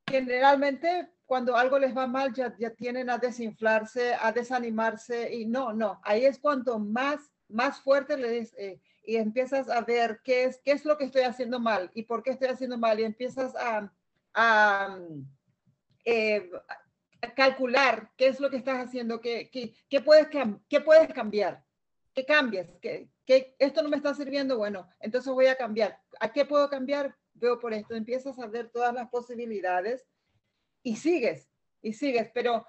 generalmente 0.07 1.09
cuando 1.25 1.55
algo 1.55 1.79
les 1.79 1.95
va 1.95 2.05
mal 2.05 2.33
ya, 2.33 2.55
ya 2.57 2.69
tienen 2.71 3.09
a 3.09 3.17
desinflarse, 3.17 4.13
a 4.19 4.31
desanimarse 4.31 5.33
y 5.33 5.45
no, 5.45 5.73
no, 5.73 5.99
ahí 6.03 6.25
es 6.25 6.37
cuanto 6.39 6.79
más, 6.79 7.31
más 7.47 7.81
fuerte 7.81 8.17
les... 8.17 8.53
Eh, 8.57 8.79
y 9.05 9.17
empiezas 9.17 9.69
a 9.69 9.81
ver 9.81 10.21
qué 10.23 10.45
es, 10.45 10.61
qué 10.63 10.71
es 10.71 10.85
lo 10.85 10.97
que 10.97 11.03
estoy 11.03 11.23
haciendo 11.23 11.59
mal 11.59 11.91
y 11.93 12.03
por 12.03 12.23
qué 12.23 12.31
estoy 12.31 12.47
haciendo 12.47 12.77
mal 12.77 12.99
y 12.99 13.03
empiezas 13.03 13.53
a, 13.55 13.91
a 14.33 14.97
calcular 17.31 18.11
qué 18.17 18.27
es 18.27 18.39
lo 18.39 18.49
que 18.49 18.57
estás 18.57 18.85
haciendo, 18.85 19.21
qué, 19.21 19.49
qué, 19.89 20.01
puedes, 20.01 20.27
qué 20.69 20.81
puedes 20.81 21.13
cambiar, 21.13 21.63
qué 22.13 22.25
cambies, 22.25 22.67
que, 22.81 23.09
esto 23.57 23.81
no 23.81 23.89
me 23.89 23.97
está 23.97 24.13
sirviendo, 24.13 24.57
bueno, 24.57 24.89
entonces 24.99 25.31
voy 25.31 25.45
a 25.45 25.55
cambiar. 25.55 25.99
¿A 26.19 26.31
qué 26.31 26.45
puedo 26.45 26.69
cambiar? 26.69 27.15
Veo 27.33 27.59
por 27.59 27.73
esto, 27.73 27.95
empiezas 27.95 28.37
a 28.39 28.47
ver 28.47 28.69
todas 28.69 28.93
las 28.93 29.09
posibilidades 29.09 30.05
y 30.83 30.97
sigues, 30.97 31.49
y 31.81 31.93
sigues, 31.93 32.29
pero 32.33 32.67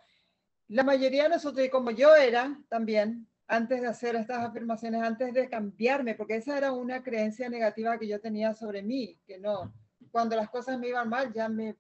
la 0.69 0.85
mayoría 0.85 1.25
de 1.25 1.31
nosotros, 1.31 1.67
y 1.67 1.71
como 1.71 1.91
yo 1.91 2.15
era 2.15 2.59
también, 2.69 3.29
antes 3.47 3.83
de 3.83 3.89
hacer 3.89 4.17
estas 4.17 4.45
afirmaciones, 4.45 5.03
antes 5.03 5.35
de 5.35 5.51
cambiarme, 5.51 6.15
porque 6.15 6.37
esa 6.37 6.57
era 6.57 6.73
una 6.73 7.03
creencia 7.03 7.49
negativa 7.49 7.99
que 7.99 8.09
yo 8.09 8.21
tenía 8.21 8.55
sobre 8.55 8.83
mí, 8.83 9.21
que 9.27 9.39
no, 9.39 9.75
cuando 10.11 10.37
las 10.37 10.49
cosas 10.49 10.79
me 10.79 10.89
iban 10.89 11.09
mal 11.09 11.33
ya 11.33 11.49
me, 11.49 11.77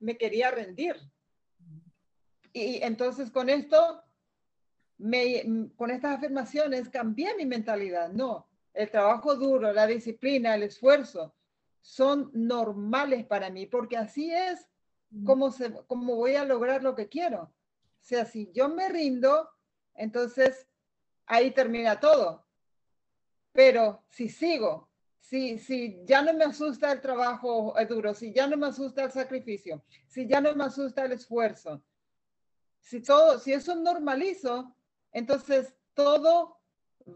me 0.00 0.18
quería 0.18 0.50
rendir, 0.50 0.96
y 2.52 2.82
entonces 2.82 3.30
con 3.30 3.48
esto, 3.48 4.02
me, 4.98 5.70
con 5.76 5.90
estas 5.90 6.16
afirmaciones 6.16 6.88
cambié 6.88 7.34
mi 7.36 7.46
mentalidad. 7.46 8.10
No, 8.12 8.46
el 8.74 8.90
trabajo 8.90 9.36
duro, 9.36 9.72
la 9.72 9.86
disciplina, 9.86 10.54
el 10.54 10.64
esfuerzo 10.64 11.34
son 11.80 12.30
normales 12.32 13.26
para 13.26 13.50
mí, 13.50 13.66
porque 13.66 13.96
así 13.96 14.32
es 14.32 14.68
mm. 15.10 15.24
cómo, 15.24 15.50
se, 15.50 15.72
cómo 15.86 16.14
voy 16.14 16.36
a 16.36 16.44
lograr 16.44 16.82
lo 16.82 16.94
que 16.94 17.08
quiero. 17.08 17.42
O 17.42 18.04
sea, 18.04 18.24
si 18.24 18.50
yo 18.52 18.68
me 18.68 18.88
rindo, 18.88 19.48
entonces 19.94 20.66
ahí 21.26 21.50
termina 21.50 21.98
todo. 21.98 22.46
Pero 23.52 24.02
si 24.08 24.28
sigo, 24.28 24.88
si, 25.20 25.58
si 25.58 26.00
ya 26.04 26.22
no 26.22 26.32
me 26.32 26.44
asusta 26.44 26.92
el 26.92 27.00
trabajo 27.00 27.74
duro, 27.88 28.14
si 28.14 28.32
ya 28.32 28.46
no 28.46 28.56
me 28.56 28.68
asusta 28.68 29.04
el 29.04 29.10
sacrificio, 29.10 29.82
si 30.06 30.26
ya 30.26 30.40
no 30.40 30.54
me 30.54 30.64
asusta 30.64 31.04
el 31.04 31.12
esfuerzo, 31.12 31.82
si 32.82 33.00
todo, 33.00 33.38
si 33.38 33.52
eso 33.52 33.74
normalizo, 33.76 34.74
entonces 35.12 35.74
todo 35.94 36.58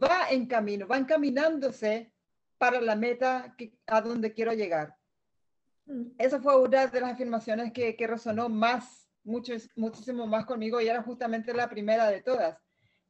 va 0.02 0.30
en 0.30 0.46
camino, 0.46 0.86
va 0.86 0.96
encaminándose 0.96 2.12
para 2.56 2.80
la 2.80 2.96
meta 2.96 3.54
que, 3.58 3.74
a 3.86 4.00
donde 4.00 4.32
quiero 4.32 4.52
llegar. 4.52 4.96
Mm. 5.86 6.12
Esa 6.18 6.40
fue 6.40 6.58
una 6.60 6.86
de 6.86 7.00
las 7.00 7.12
afirmaciones 7.12 7.72
que, 7.72 7.96
que 7.96 8.06
resonó 8.06 8.48
más, 8.48 9.08
mucho, 9.24 9.52
muchísimo 9.74 10.26
más 10.26 10.46
conmigo 10.46 10.80
y 10.80 10.88
era 10.88 11.02
justamente 11.02 11.52
la 11.52 11.68
primera 11.68 12.08
de 12.08 12.22
todas. 12.22 12.58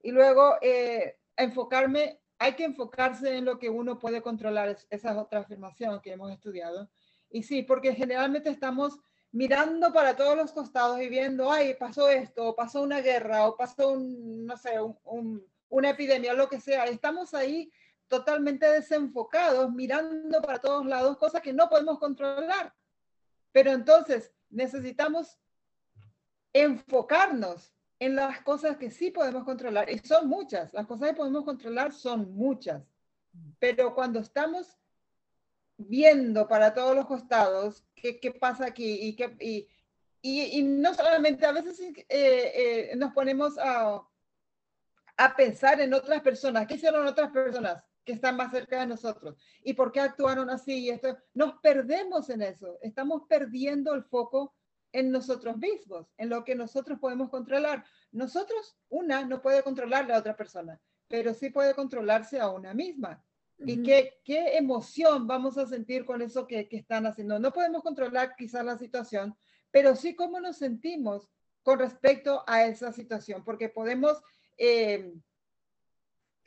Y 0.02 0.10
luego 0.10 0.56
eh, 0.62 1.18
enfocarme, 1.36 2.20
hay 2.38 2.54
que 2.54 2.64
enfocarse 2.64 3.36
en 3.36 3.44
lo 3.44 3.58
que 3.58 3.70
uno 3.70 3.98
puede 3.98 4.22
controlar, 4.22 4.76
esa 4.90 5.10
es 5.10 5.16
otra 5.16 5.40
afirmación 5.40 6.00
que 6.00 6.12
hemos 6.12 6.32
estudiado. 6.32 6.90
Y 7.30 7.42
sí, 7.42 7.62
porque 7.62 7.94
generalmente 7.94 8.50
estamos 8.50 8.98
mirando 9.36 9.92
para 9.92 10.16
todos 10.16 10.34
los 10.34 10.50
costados 10.50 10.98
y 11.02 11.10
viendo, 11.10 11.52
ay, 11.52 11.74
pasó 11.74 12.08
esto, 12.08 12.48
o 12.48 12.56
pasó 12.56 12.80
una 12.80 13.02
guerra, 13.02 13.46
o 13.46 13.54
pasó 13.54 13.90
un, 13.90 14.46
no 14.46 14.56
sé, 14.56 14.80
un, 14.80 15.46
una 15.68 15.90
epidemia, 15.90 16.32
lo 16.32 16.48
que 16.48 16.58
sea. 16.58 16.86
Estamos 16.86 17.34
ahí 17.34 17.70
totalmente 18.08 18.66
desenfocados, 18.66 19.70
mirando 19.70 20.40
para 20.40 20.58
todos 20.58 20.86
lados, 20.86 21.18
cosas 21.18 21.42
que 21.42 21.52
no 21.52 21.68
podemos 21.68 21.98
controlar. 21.98 22.72
Pero 23.52 23.72
entonces 23.72 24.32
necesitamos 24.48 25.38
enfocarnos 26.54 27.74
en 27.98 28.16
las 28.16 28.40
cosas 28.40 28.78
que 28.78 28.90
sí 28.90 29.10
podemos 29.10 29.44
controlar. 29.44 29.90
Y 29.90 29.98
son 29.98 30.28
muchas, 30.28 30.72
las 30.72 30.86
cosas 30.86 31.10
que 31.10 31.14
podemos 31.14 31.44
controlar 31.44 31.92
son 31.92 32.34
muchas. 32.34 32.82
Pero 33.58 33.94
cuando 33.94 34.18
estamos 34.18 34.78
viendo 35.76 36.48
para 36.48 36.74
todos 36.74 36.96
los 36.96 37.06
costados 37.06 37.84
qué, 37.94 38.18
qué 38.18 38.32
pasa 38.32 38.66
aquí 38.66 38.98
y, 39.02 39.16
qué, 39.16 39.36
y, 39.40 39.68
y, 40.22 40.62
no 40.62 40.94
solamente, 40.94 41.46
a 41.46 41.52
veces 41.52 41.80
eh, 41.80 42.04
eh, 42.08 42.92
nos 42.96 43.12
ponemos 43.12 43.58
a, 43.58 44.02
a 45.16 45.36
pensar 45.36 45.80
en 45.80 45.94
otras 45.94 46.22
personas. 46.22 46.66
¿Qué 46.66 46.74
hicieron 46.74 47.06
otras 47.06 47.30
personas? 47.30 47.84
que 48.06 48.12
están 48.12 48.36
más 48.36 48.52
cerca 48.52 48.78
de 48.78 48.86
nosotros. 48.86 49.36
¿Y 49.64 49.74
por 49.74 49.90
qué 49.90 50.00
actuaron 50.00 50.48
así? 50.48 50.84
Y 50.84 50.90
esto, 50.90 51.18
nos 51.34 51.58
perdemos 51.58 52.30
en 52.30 52.40
eso. 52.40 52.78
Estamos 52.80 53.22
perdiendo 53.28 53.92
el 53.94 54.04
foco 54.04 54.54
en 54.92 55.10
nosotros 55.10 55.56
mismos, 55.58 56.06
en 56.16 56.28
lo 56.30 56.44
que 56.44 56.54
nosotros 56.54 57.00
podemos 57.00 57.28
controlar. 57.30 57.84
Nosotros, 58.12 58.78
una, 58.88 59.24
no 59.24 59.42
puede 59.42 59.62
controlar 59.64 60.04
a 60.04 60.08
la 60.08 60.18
otra 60.18 60.36
persona, 60.36 60.80
pero 61.08 61.34
sí 61.34 61.50
puede 61.50 61.74
controlarse 61.74 62.38
a 62.38 62.48
una 62.48 62.72
misma. 62.72 63.22
¿Y 63.58 63.82
qué, 63.82 64.18
qué 64.24 64.56
emoción 64.56 65.26
vamos 65.26 65.56
a 65.56 65.66
sentir 65.66 66.04
con 66.04 66.20
eso 66.20 66.46
que, 66.46 66.68
que, 66.68 66.76
están 66.76 67.06
haciendo? 67.06 67.38
No 67.38 67.52
podemos 67.52 67.82
controlar 67.82 68.34
quizás 68.36 68.64
la 68.64 68.76
situación, 68.76 69.36
pero 69.70 69.96
sí 69.96 70.14
cómo 70.14 70.40
nos 70.40 70.58
sentimos 70.58 71.30
con 71.62 71.78
respecto 71.78 72.44
a 72.46 72.64
esa 72.66 72.92
situación, 72.92 73.44
porque 73.44 73.68
podemos 73.68 74.22
eh, 74.58 75.12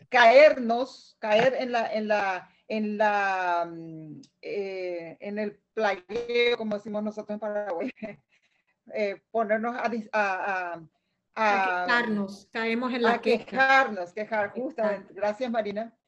caernos, 0.08 1.18
caer 1.20 1.56
en 1.60 1.72
la, 1.72 1.94
en 1.94 2.08
la, 2.08 2.50
en 2.68 2.98
la, 2.98 3.70
mm, 3.70 4.22
eh, 4.42 5.18
en 5.20 5.40
el 5.40 5.60
playeo, 5.74 6.58
como 6.58 6.78
decimos 6.78 7.04
nosotros 7.04 7.36
en 7.36 7.40
Paraguay, 7.40 7.92
eh, 8.94 9.22
ponernos 9.32 9.76
a, 9.76 9.92
a, 10.14 10.82
a, 11.36 11.86
quejarnos, 11.86 12.48
caemos 12.54 12.94
en 12.94 13.02
la 13.02 13.14
a 13.14 13.22
quejarnos, 13.22 14.14
quejar, 14.14 14.52
justamente, 14.52 15.14
gracias 15.14 15.50
Marina. 15.52 15.99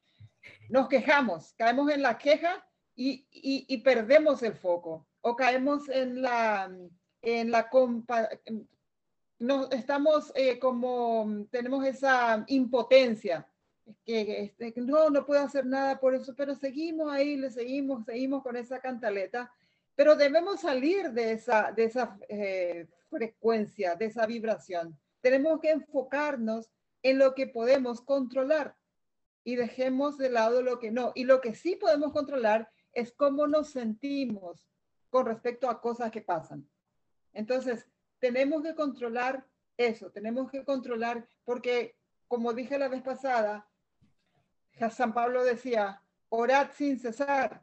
Nos 0.72 0.88
quejamos, 0.88 1.52
caemos 1.58 1.90
en 1.90 2.00
la 2.00 2.16
queja 2.16 2.66
y, 2.94 3.26
y, 3.30 3.66
y 3.68 3.78
perdemos 3.82 4.42
el 4.42 4.54
foco, 4.54 5.06
o 5.20 5.36
caemos 5.36 5.86
en 5.90 6.22
la, 6.22 6.74
en 7.20 7.50
la 7.50 7.68
compa 7.68 8.26
estamos 9.70 10.32
eh, 10.34 10.58
como, 10.58 11.46
tenemos 11.50 11.84
esa 11.84 12.42
impotencia 12.46 13.46
este, 14.06 14.72
que, 14.72 14.80
no, 14.80 15.10
no 15.10 15.26
puedo 15.26 15.42
hacer 15.42 15.66
nada 15.66 16.00
por 16.00 16.14
eso, 16.14 16.34
pero 16.34 16.54
seguimos 16.54 17.12
ahí, 17.12 17.36
le 17.36 17.50
seguimos, 17.50 18.06
seguimos 18.06 18.42
con 18.42 18.56
esa 18.56 18.80
cantaleta, 18.80 19.52
pero 19.94 20.16
debemos 20.16 20.62
salir 20.62 21.10
de 21.10 21.32
esa, 21.32 21.70
de 21.70 21.84
esa 21.84 22.16
eh, 22.30 22.86
frecuencia, 23.10 23.94
de 23.94 24.06
esa 24.06 24.24
vibración. 24.24 24.98
Tenemos 25.20 25.60
que 25.60 25.72
enfocarnos 25.72 26.70
en 27.02 27.18
lo 27.18 27.34
que 27.34 27.46
podemos 27.46 28.00
controlar 28.00 28.74
y 29.44 29.56
dejemos 29.56 30.18
de 30.18 30.30
lado 30.30 30.62
lo 30.62 30.78
que 30.78 30.90
no. 30.90 31.12
Y 31.14 31.24
lo 31.24 31.40
que 31.40 31.54
sí 31.54 31.76
podemos 31.76 32.12
controlar 32.12 32.70
es 32.92 33.12
cómo 33.12 33.46
nos 33.46 33.70
sentimos 33.70 34.66
con 35.10 35.26
respecto 35.26 35.68
a 35.68 35.80
cosas 35.80 36.10
que 36.10 36.22
pasan. 36.22 36.68
Entonces, 37.32 37.86
tenemos 38.18 38.62
que 38.62 38.74
controlar 38.74 39.46
eso, 39.76 40.10
tenemos 40.10 40.50
que 40.50 40.64
controlar, 40.64 41.26
porque 41.44 41.96
como 42.28 42.52
dije 42.52 42.78
la 42.78 42.88
vez 42.88 43.02
pasada, 43.02 43.68
San 44.90 45.12
Pablo 45.12 45.44
decía, 45.44 46.02
orad 46.28 46.70
sin 46.72 46.98
cesar. 46.98 47.62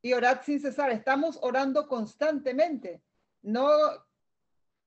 Y 0.00 0.12
orad 0.14 0.42
sin 0.42 0.60
cesar. 0.60 0.90
Estamos 0.90 1.38
orando 1.42 1.86
constantemente, 1.86 3.02
no 3.42 3.70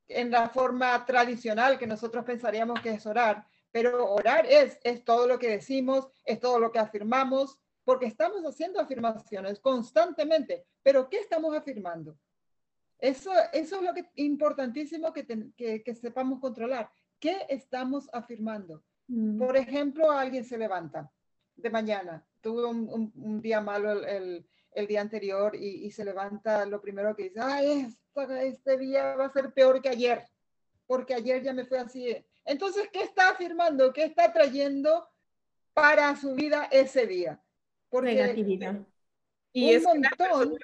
en 0.08 0.30
la 0.30 0.50
forma 0.50 1.06
tradicional 1.06 1.80
que 1.80 1.88
nosotros 1.88 2.24
pensaríamos 2.26 2.80
que 2.82 2.92
es 2.92 3.06
orar, 3.06 3.48
pero 3.76 4.10
orar 4.10 4.46
es, 4.46 4.80
es 4.86 5.04
todo 5.04 5.28
lo 5.28 5.38
que 5.38 5.50
decimos, 5.50 6.08
es 6.24 6.40
todo 6.40 6.60
lo 6.60 6.72
que 6.72 6.80
afirmamos, 6.80 7.60
porque 7.84 8.06
estamos 8.06 8.42
haciendo 8.46 8.80
afirmaciones 8.80 9.60
constantemente. 9.60 10.66
Pero 10.82 11.10
¿qué 11.10 11.18
estamos 11.18 11.54
afirmando? 11.54 12.18
Eso, 13.00 13.34
eso 13.52 13.76
es 13.76 13.82
lo 13.82 13.94
que 13.94 14.10
importantísimo 14.16 15.12
que, 15.12 15.26
que, 15.58 15.94
sepamos 15.94 16.40
controlar. 16.40 16.90
¿Qué 17.20 17.36
estamos 17.50 18.08
afirmando? 18.14 18.82
Mm. 19.08 19.40
Por 19.40 19.58
ejemplo, 19.58 20.10
alguien 20.10 20.46
se 20.46 20.58
levanta 20.58 21.12
de 21.58 21.70
mañana. 21.70 22.26
Tuve 22.40 22.64
un, 22.64 23.42
día 23.42 23.60
malo 23.60 23.92
el, 23.92 24.48
el, 24.72 24.88
día 24.88 25.02
anterior 25.02 25.54
y, 25.54 25.86
y, 25.86 25.92
se 25.92 26.06
levanta 26.06 26.66
lo 26.66 26.80
primero 26.80 27.14
que 27.14 27.24
dice, 27.24 27.42
ay, 27.42 27.94
este 28.42 28.78
día 28.78 29.18
va 29.18 29.26
a 29.26 29.34
ser 29.34 29.54
peor 29.54 29.82
que 29.82 29.90
ayer, 29.90 30.24
porque 30.88 31.14
ayer 31.14 31.44
ya 31.44 31.52
me 31.52 31.66
fue 31.66 31.80
así. 31.80 32.26
Entonces, 32.46 32.90
¿qué 32.94 33.02
está 33.02 33.30
afirmando? 33.30 33.92
¿Qué 33.92 34.04
está 34.04 34.32
trayendo 34.32 35.10
para 35.74 36.16
su 36.16 36.36
vida 36.36 36.68
ese 36.72 37.08
día? 37.08 37.42
Porque 37.90 38.14
Negatividad. 38.14 38.80
Y 39.52 39.74
es 39.74 39.84
montón, 39.84 40.58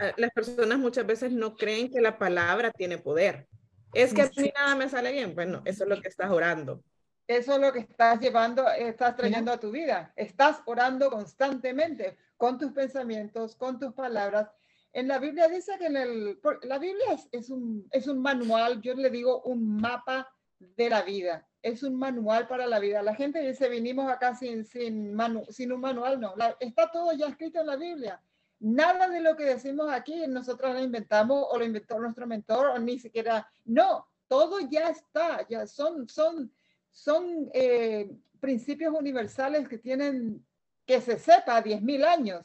eh, 0.00 0.12
las, 0.16 0.30
personas, 0.32 0.78
muchas 0.78 1.06
veces 1.06 1.32
no 1.32 1.54
creen 1.54 1.90
que 1.90 2.00
la 2.00 2.18
palabra 2.18 2.70
tiene 2.70 2.98
poder. 2.98 3.46
Es 3.92 4.14
que 4.14 4.22
a 4.22 4.30
mí 4.36 4.50
nada 4.54 4.74
me 4.74 4.88
sale 4.88 5.12
bien. 5.12 5.34
Bueno, 5.34 5.62
eso 5.64 5.84
es 5.84 5.90
lo 5.90 6.00
que 6.00 6.08
estás 6.08 6.30
orando. 6.30 6.82
Eso 7.28 7.54
es 7.54 7.60
lo 7.60 7.72
que 7.72 7.80
estás 7.80 8.20
llevando, 8.20 8.68
estás 8.70 9.16
trayendo 9.16 9.52
a 9.52 9.60
tu 9.60 9.70
vida. 9.70 10.12
Estás 10.16 10.60
orando 10.64 11.10
constantemente 11.10 12.16
con 12.36 12.58
tus 12.58 12.72
pensamientos, 12.72 13.54
con 13.54 13.78
tus 13.78 13.92
palabras. 13.92 14.48
En 14.92 15.08
la 15.08 15.18
Biblia 15.18 15.48
dice 15.48 15.72
que 15.78 15.86
en 15.86 15.96
el, 15.96 16.40
la 16.62 16.78
Biblia 16.78 17.18
es, 17.30 17.50
un, 17.50 17.86
es 17.92 18.06
un 18.08 18.20
manual, 18.20 18.80
yo 18.80 18.94
le 18.94 19.10
digo 19.10 19.42
un 19.42 19.76
mapa 19.76 20.31
de 20.76 20.90
la 20.90 21.02
vida. 21.02 21.48
Es 21.62 21.82
un 21.82 21.94
manual 21.94 22.48
para 22.48 22.66
la 22.66 22.78
vida. 22.78 23.02
La 23.02 23.14
gente 23.14 23.40
dice, 23.40 23.68
vinimos 23.68 24.10
acá 24.10 24.34
sin, 24.34 24.64
sin, 24.64 25.16
sin 25.50 25.72
un 25.72 25.80
manual. 25.80 26.20
No, 26.20 26.34
está 26.60 26.90
todo 26.90 27.12
ya 27.12 27.28
escrito 27.28 27.60
en 27.60 27.66
la 27.66 27.76
Biblia. 27.76 28.20
Nada 28.60 29.08
de 29.08 29.20
lo 29.20 29.36
que 29.36 29.44
decimos 29.44 29.90
aquí 29.90 30.26
nosotros 30.28 30.72
lo 30.72 30.80
inventamos 30.80 31.46
o 31.50 31.58
lo 31.58 31.64
inventó 31.64 31.98
nuestro 31.98 32.26
mentor 32.26 32.66
o 32.66 32.78
ni 32.78 32.98
siquiera. 32.98 33.48
No, 33.64 34.08
todo 34.28 34.60
ya 34.60 34.88
está. 34.88 35.46
Ya 35.48 35.66
son, 35.66 36.08
son 36.08 36.52
son 36.92 37.50
eh, 37.54 38.08
principios 38.38 38.94
universales 38.94 39.68
que 39.68 39.78
tienen, 39.78 40.46
que 40.86 41.00
se 41.00 41.18
sepa, 41.18 41.62
10.000 41.62 42.04
años, 42.04 42.44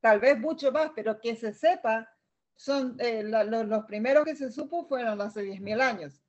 tal 0.00 0.20
vez 0.20 0.38
mucho 0.38 0.70
más, 0.72 0.90
pero 0.94 1.20
que 1.20 1.36
se 1.36 1.54
sepa, 1.54 2.08
son 2.56 2.96
eh, 2.98 3.22
los 3.22 3.84
primeros 3.84 4.24
que 4.24 4.34
se 4.34 4.50
supo 4.50 4.86
fueron 4.86 5.20
hace 5.20 5.42
10.000 5.42 5.80
años. 5.80 6.20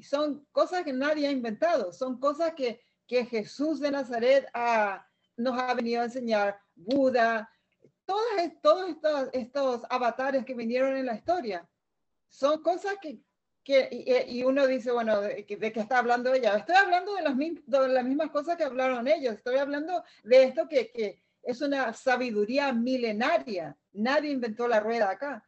Y 0.00 0.02
son 0.02 0.46
cosas 0.50 0.82
que 0.82 0.94
nadie 0.94 1.28
ha 1.28 1.30
inventado, 1.30 1.92
son 1.92 2.18
cosas 2.18 2.54
que, 2.54 2.80
que 3.06 3.26
Jesús 3.26 3.80
de 3.80 3.90
Nazaret 3.90 4.46
nos 5.36 5.60
ha 5.60 5.74
venido 5.74 6.00
a 6.00 6.06
enseñar, 6.06 6.58
Buda, 6.74 7.50
todos, 8.06 8.24
todos 8.62 8.88
estos, 8.88 9.28
estos 9.34 9.82
avatares 9.90 10.46
que 10.46 10.54
vinieron 10.54 10.96
en 10.96 11.04
la 11.04 11.16
historia. 11.16 11.68
Son 12.30 12.62
cosas 12.62 12.94
que, 13.02 13.20
y, 14.26 14.42
uno 14.42 14.66
dice, 14.66 14.90
bueno, 14.90 15.20
¿de, 15.20 15.44
qué 15.44 15.72
está 15.74 15.98
hablando 15.98 16.32
ella? 16.32 16.56
Estoy 16.56 16.76
hablando 16.76 17.14
de 17.16 17.20
las, 17.20 17.36
de 17.36 17.88
las 17.90 18.04
mismas 18.04 18.30
cosas 18.30 18.56
que 18.56 18.64
hablaron 18.64 19.06
ellos, 19.06 19.34
estoy 19.34 19.58
hablando 19.58 20.02
de 20.24 20.44
esto 20.44 20.66
que, 20.66 20.90
que 20.92 21.22
es 21.42 21.60
una 21.60 21.92
sabiduría 21.92 22.72
milenaria. 22.72 23.76
Nadie 23.92 24.30
inventó 24.30 24.66
la 24.66 24.80
rueda 24.80 25.10
acá. 25.10 25.46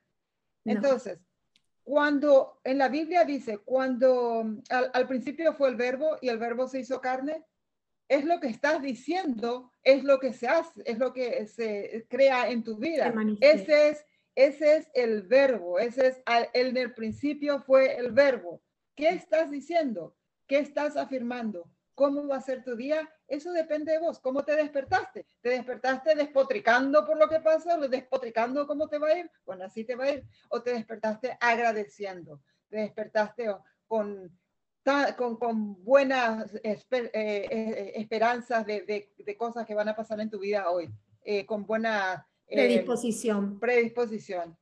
Entonces, 0.63 1.19
cuando 1.85 2.61
en 2.65 2.79
la 2.79 2.89
Biblia 2.89 3.25
dice, 3.25 3.59
cuando 3.59 4.45
al, 4.71 5.07
principio 5.09 5.55
fue 5.55 5.69
el 5.69 5.77
verbo 5.77 6.17
y 6.21 6.29
el 6.29 6.39
verbo 6.39 6.69
se 6.69 6.81
hizo 6.81 7.01
carne, 7.01 7.45
es 8.09 8.25
lo 8.25 8.41
que 8.41 8.49
estás 8.49 8.83
diciendo, 8.83 9.73
es 9.83 10.05
lo 10.05 10.19
que 10.19 10.33
se 10.33 10.47
hace, 10.47 10.83
es 10.85 10.99
lo 10.99 11.13
que 11.13 11.47
se 11.47 12.07
crea 12.09 12.51
en 12.51 12.63
tu 12.63 12.77
vida. 12.77 13.13
Ese 13.41 13.89
es, 13.91 14.07
ese 14.35 14.77
es 14.77 14.91
el 14.95 15.23
verbo, 15.23 15.79
ese 15.79 16.09
es 16.09 16.23
el, 16.27 16.69
en 16.69 16.77
el 16.77 16.95
principio 16.95 17.61
fue 17.61 17.97
el 17.97 18.13
verbo. 18.13 18.63
¿Qué 18.95 19.09
estás 19.09 19.51
diciendo? 19.51 20.17
¿Qué 20.47 20.59
estás 20.59 20.97
afirmando? 20.97 21.71
¿Cómo 21.95 22.27
va 22.27 22.37
a 22.37 22.43
ser 22.43 22.63
tu 22.63 22.77
día? 22.77 23.11
Eso 23.33 23.51
depende 23.51 23.93
de 23.93 23.99
vos. 23.99 24.21
¿Cómo 24.21 24.45
te 24.45 24.55
despertaste? 24.55 25.25
¿Te 25.41 25.49
despertaste 25.49 26.15
despotricando 26.15 27.07
por 27.07 27.17
lo 27.17 27.31
que 27.31 27.41
pasa? 27.41 27.79
¿O 27.79 27.89
despotricando 27.89 28.67
cómo 28.67 28.91
te 28.91 28.99
va 28.99 29.09
a 29.09 29.19
ir? 29.21 29.31
Bueno, 29.47 29.65
así 29.65 29.85
te 29.85 29.97
va 29.97 30.05
a 30.05 30.11
ir. 30.11 30.25
¿O 30.51 30.61
te 30.61 30.75
despertaste 30.75 31.39
agradeciendo? 31.41 32.43
¿Te 32.69 32.77
despertaste 32.77 33.47
con, 33.89 34.39
con, 35.17 35.37
con 35.39 35.83
buenas 35.83 36.55
eh, 36.57 36.79
eh, 36.93 37.93
esperanzas 37.97 38.67
de, 38.67 39.09
de, 39.17 39.37
cosas 39.39 39.67
que 39.67 39.75
van 39.75 39.89
a 39.89 39.97
pasar 39.97 40.21
en 40.21 40.29
tu 40.29 40.39
vida 40.39 40.69
hoy? 40.69 40.91
Eh, 41.23 41.47
con 41.47 41.65
buena... 41.65 42.29
predisposición. 42.47 43.59
Predisposición. 43.59 44.59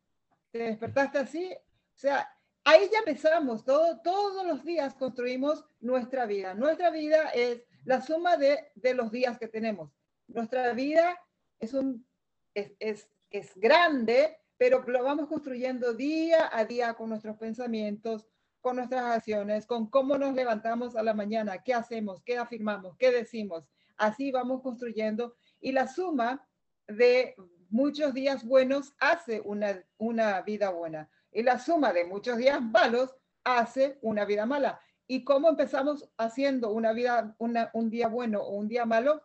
¿Te 0.52 0.58
despertaste 0.58 1.18
así? 1.18 1.52
O 1.52 1.98
sea, 1.98 2.32
ahí 2.62 2.88
ya 2.92 3.00
empezamos, 3.00 3.64
todo, 3.64 4.00
todos 4.00 4.46
los 4.46 4.64
días 4.64 4.94
construimos 4.94 5.64
nuestra 5.80 6.24
vida. 6.24 6.54
Nuestra 6.54 6.90
vida 6.90 7.30
es 7.30 7.64
la 7.84 8.00
suma 8.00 8.36
de, 8.36 8.70
de 8.74 8.94
los 8.94 9.10
días 9.10 9.38
que 9.38 9.48
tenemos. 9.48 9.92
Nuestra 10.28 10.72
vida 10.72 11.18
es, 11.58 11.74
un, 11.74 12.06
es, 12.54 12.72
es, 12.78 13.08
es 13.30 13.52
grande, 13.56 14.36
pero 14.56 14.82
lo 14.86 15.02
vamos 15.02 15.28
construyendo 15.28 15.94
día 15.94 16.50
a 16.52 16.64
día 16.64 16.94
con 16.94 17.08
nuestros 17.08 17.36
pensamientos, 17.36 18.26
con 18.60 18.76
nuestras 18.76 19.04
acciones, 19.04 19.66
con 19.66 19.88
cómo 19.88 20.18
nos 20.18 20.34
levantamos 20.34 20.96
a 20.96 21.02
la 21.02 21.14
mañana, 21.14 21.62
qué 21.62 21.74
hacemos, 21.74 22.22
qué 22.22 22.36
afirmamos, 22.36 22.96
qué 22.98 23.10
decimos. 23.10 23.64
Así 23.96 24.30
vamos 24.30 24.62
construyendo 24.62 25.34
y 25.60 25.72
la 25.72 25.88
suma 25.88 26.46
de 26.86 27.34
muchos 27.70 28.12
días 28.14 28.44
buenos 28.44 28.94
hace 28.98 29.40
una, 29.40 29.82
una 29.98 30.42
vida 30.42 30.70
buena. 30.70 31.08
Y 31.32 31.42
la 31.42 31.58
suma 31.58 31.92
de 31.92 32.04
muchos 32.04 32.36
días 32.36 32.60
malos 32.60 33.14
hace 33.44 33.98
una 34.02 34.24
vida 34.24 34.46
mala. 34.46 34.80
¿Y 35.12 35.24
cómo 35.24 35.48
empezamos 35.48 36.08
haciendo 36.18 36.70
una 36.70 36.92
vida, 36.92 37.34
un 37.40 37.90
día 37.90 38.06
bueno 38.06 38.42
o 38.44 38.50
un 38.50 38.68
día 38.68 38.86
malo? 38.86 39.24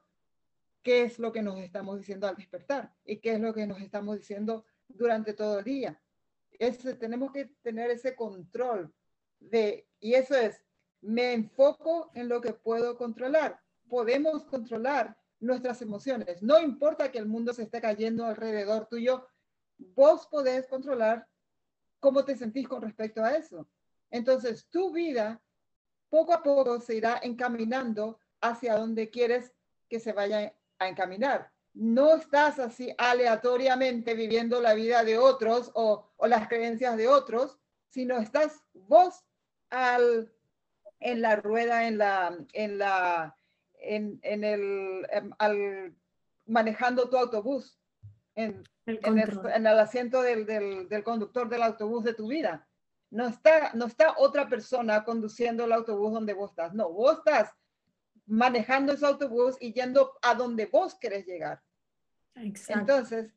¿Qué 0.82 1.04
es 1.04 1.20
lo 1.20 1.32
que 1.32 1.44
nos 1.44 1.60
estamos 1.60 2.00
diciendo 2.00 2.28
al 2.28 2.36
despertar? 2.36 2.92
¿Y 3.06 3.18
qué 3.18 3.34
es 3.34 3.40
lo 3.40 3.54
que 3.54 3.68
nos 3.68 3.80
estamos 3.80 4.18
diciendo 4.18 4.66
durante 4.88 5.34
todo 5.34 5.60
el 5.60 5.66
día? 5.66 6.02
tenemos 6.98 7.32
que 7.32 7.46
tener 7.62 7.92
ese 7.92 8.16
control 8.16 8.92
de, 9.40 9.88
y 10.00 10.16
eso 10.16 10.36
es, 10.36 10.60
me 11.02 11.34
enfoco 11.34 12.10
en 12.16 12.30
lo 12.30 12.42
que 12.42 12.54
puedo 12.54 12.98
controlar. 12.98 13.62
Podemos 13.88 14.44
controlar 14.46 15.16
nuestras 15.40 15.84
emociones. 15.84 16.42
No 16.42 16.60
importa 16.60 17.12
que 17.12 17.20
el 17.20 17.28
mundo 17.28 17.54
se 17.54 17.62
esté 17.62 17.80
cayendo 17.80 18.26
alrededor 18.26 18.88
tuyo, 18.88 19.28
vos 19.78 20.26
podés 20.32 20.66
controlar 20.66 21.28
cómo 22.00 22.26
te 22.26 22.36
sentís 22.36 22.68
con 22.68 22.82
respecto 22.82 23.24
a 23.24 23.36
eso. 23.36 23.70
Entonces, 24.10 24.68
tu 24.68 24.92
vida 24.92 25.40
poco 26.16 26.34
a 26.34 26.42
poco 26.42 26.80
se 26.80 26.96
irá 26.96 27.20
encaminando 27.22 28.18
hacia 28.40 28.78
donde 28.78 29.10
quieres 29.10 29.52
que 29.90 30.00
se 30.00 30.14
vaya 30.14 30.54
a 30.80 30.88
encaminar. 30.88 31.52
No 31.74 32.16
estás 32.16 32.58
así 32.58 32.96
aleatoriamente 32.98 34.14
viviendo 34.14 34.62
la 34.62 34.76
vida 34.76 35.04
de 35.04 35.18
otros 35.18 35.72
o, 35.74 36.10
las 36.26 36.48
creencias 36.48 36.96
de 36.96 37.10
otros, 37.10 37.60
sino 37.90 38.18
estás 38.18 38.64
vos 38.74 39.26
al, 39.70 40.32
en 41.02 41.22
la 41.22 41.36
rueda, 41.36 41.86
en 41.86 41.98
la, 41.98 42.38
en 42.54 42.78
la, 42.78 43.36
en, 43.74 44.22
el, 44.24 45.06
em, 45.12 45.32
al, 45.38 45.94
manejando 46.46 47.10
tu 47.10 47.18
autobús, 47.18 47.78
en, 48.36 48.64
en 48.86 49.20
el, 49.20 49.68
asiento 49.68 50.22
del, 50.22 50.46
del, 50.46 51.04
conductor 51.04 51.50
del 51.50 51.64
autobús 51.64 52.06
de 52.06 52.14
tu 52.14 52.28
vida. 52.30 52.66
No 53.12 53.28
está, 53.28 53.72
no 53.74 53.86
está 53.86 54.16
otra 54.18 54.48
persona 54.50 55.04
conduciendo 55.04 55.66
el 55.66 55.72
autobús 55.72 56.14
donde 56.14 56.34
vos 56.34 56.52
estás. 56.52 56.74
No, 56.74 56.92
vos 56.92 57.20
estás 57.20 57.52
manejando 58.26 58.94
ese 58.94 59.06
autobús 59.06 59.56
y 59.60 59.74
yendo 59.74 60.14
a 60.22 60.34
donde 60.34 60.66
vos 60.66 60.96
querés 60.96 61.26
llegar. 61.26 61.62
Entonces, 62.36 63.32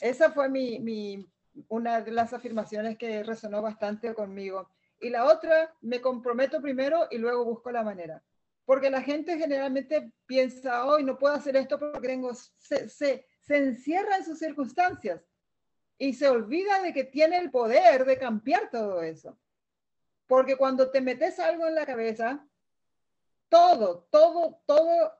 esa 0.00 0.32
fue 0.32 0.48
mi, 0.48 0.80
mi, 0.80 1.26
una 1.68 2.00
de 2.00 2.10
las 2.10 2.32
afirmaciones 2.32 2.96
que 2.96 3.22
resonó 3.22 3.62
bastante 3.62 4.14
conmigo. 4.14 4.68
Y 5.00 5.10
la 5.10 5.24
otra, 5.24 5.74
me 5.80 6.00
comprometo 6.00 6.60
primero 6.60 7.06
y 7.10 7.18
luego 7.18 7.44
busco 7.44 7.70
la 7.70 7.82
manera. 7.82 8.22
Porque 8.64 8.90
la 8.90 9.02
gente 9.02 9.38
generalmente 9.38 10.12
piensa, 10.26 10.84
hoy 10.86 11.04
no 11.04 11.18
puedo 11.18 11.34
hacer 11.34 11.56
esto 11.56 11.78
porque 11.78 12.08
tengo, 12.08 12.32
sé, 12.34 12.88
sé, 12.88 13.26
se 13.40 13.56
encierra 13.56 14.16
en 14.16 14.24
sus 14.24 14.38
circunstancias 14.38 15.22
y 16.00 16.14
se 16.14 16.30
olvida 16.30 16.80
de 16.80 16.94
que 16.94 17.04
tiene 17.04 17.36
el 17.36 17.50
poder 17.50 18.06
de 18.06 18.18
cambiar 18.18 18.70
todo 18.70 19.02
eso. 19.02 19.38
Porque 20.26 20.56
cuando 20.56 20.90
te 20.90 21.02
metes 21.02 21.38
algo 21.38 21.66
en 21.66 21.74
la 21.74 21.84
cabeza, 21.84 22.48
todo, 23.50 24.08
todo, 24.10 24.62
todo 24.64 25.12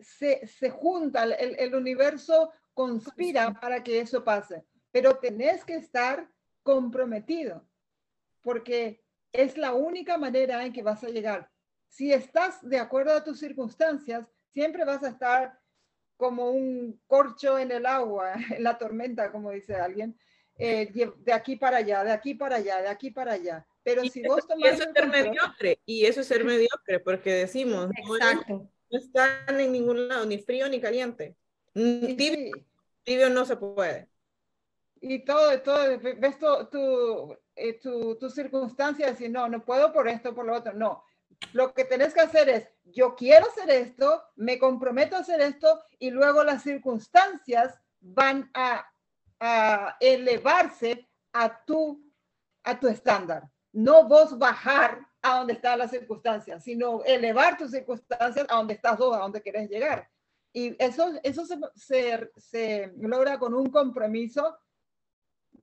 se, 0.00 0.46
se 0.46 0.70
junta, 0.70 1.24
el, 1.24 1.56
el 1.58 1.74
universo 1.74 2.50
conspira 2.72 3.52
para 3.60 3.84
que 3.84 4.00
eso 4.00 4.24
pase. 4.24 4.64
Pero 4.90 5.18
tenés 5.18 5.66
que 5.66 5.74
estar 5.74 6.26
comprometido, 6.62 7.68
porque 8.40 9.04
es 9.32 9.58
la 9.58 9.74
única 9.74 10.16
manera 10.16 10.64
en 10.64 10.72
que 10.72 10.82
vas 10.82 11.04
a 11.04 11.08
llegar. 11.08 11.50
Si 11.88 12.10
estás 12.10 12.66
de 12.66 12.78
acuerdo 12.78 13.12
a 13.12 13.22
tus 13.22 13.38
circunstancias, 13.38 14.26
siempre 14.54 14.86
vas 14.86 15.02
a 15.02 15.08
estar 15.08 15.60
como 16.16 16.50
un 16.50 17.00
corcho 17.06 17.58
en 17.58 17.70
el 17.70 17.86
agua, 17.86 18.34
en 18.56 18.62
la 18.62 18.78
tormenta, 18.78 19.30
como 19.30 19.50
dice 19.50 19.74
alguien, 19.74 20.18
eh, 20.58 20.90
de 21.18 21.32
aquí 21.32 21.56
para 21.56 21.78
allá, 21.78 22.02
de 22.02 22.12
aquí 22.12 22.34
para 22.34 22.56
allá, 22.56 22.80
de 22.80 22.88
aquí 22.88 23.10
para 23.10 23.32
allá. 23.32 23.66
Pero 23.82 24.02
si 24.04 24.26
vos 24.26 24.46
tomás... 24.46 24.64
Y 24.64 24.74
eso 24.74 24.84
es 24.84 24.92
ser 24.94 25.08
mediocre, 25.08 25.80
y 25.84 26.06
eso 26.06 26.20
es 26.20 26.26
ser 26.26 26.44
mediocre, 26.44 27.00
porque 27.00 27.32
decimos, 27.32 27.90
Exacto. 27.96 28.70
No, 28.88 28.98
están 28.98 29.60
en 29.60 29.72
ningún 29.72 30.08
lado, 30.08 30.24
ni 30.26 30.38
frío 30.38 30.68
ni 30.68 30.80
caliente. 30.80 31.36
Tibio, 31.74 32.52
tibio 33.02 33.28
no 33.30 33.44
se 33.44 33.56
puede. 33.56 34.08
Y 35.00 35.24
todo, 35.24 35.60
todo, 35.60 35.98
ves 35.98 36.38
tu, 36.38 36.66
tu, 36.70 37.36
eh, 37.54 37.74
tu, 37.74 38.16
tu 38.16 38.30
circunstancia, 38.30 39.08
decir, 39.08 39.30
no, 39.30 39.48
no 39.48 39.64
puedo 39.64 39.92
por 39.92 40.08
esto, 40.08 40.34
por 40.34 40.46
lo 40.46 40.54
otro, 40.54 40.72
no 40.72 41.04
lo 41.52 41.72
que 41.74 41.84
tenés 41.84 42.14
que 42.14 42.20
hacer 42.20 42.48
es, 42.48 42.68
yo 42.84 43.14
quiero 43.14 43.46
hacer 43.46 43.70
esto, 43.70 44.22
me 44.36 44.58
comprometo 44.58 45.16
a 45.16 45.20
hacer 45.20 45.40
esto 45.40 45.82
y 45.98 46.10
luego 46.10 46.44
las 46.44 46.62
circunstancias 46.62 47.78
van 48.00 48.50
a, 48.54 48.86
elevarse 50.00 51.06
a 51.32 51.64
tu, 51.64 52.02
a 52.64 52.80
tu 52.80 52.88
estándar. 52.88 53.50
No 53.72 54.08
vos 54.08 54.38
bajar 54.38 55.06
a 55.20 55.38
donde 55.38 55.52
están 55.52 55.78
las 55.78 55.90
circunstancias, 55.90 56.64
sino 56.64 57.02
elevar 57.04 57.58
tus 57.58 57.70
circunstancias 57.70 58.46
a 58.48 58.56
donde 58.56 58.74
estás 58.74 58.96
vos, 58.96 59.14
a 59.14 59.20
donde 59.20 59.42
querés 59.42 59.68
llegar. 59.68 60.08
Y 60.54 60.74
eso, 60.82 61.12
eso 61.22 61.44
se, 61.74 62.30
se 62.36 62.92
logra 62.96 63.38
con 63.38 63.52
un 63.52 63.70
compromiso 63.70 64.56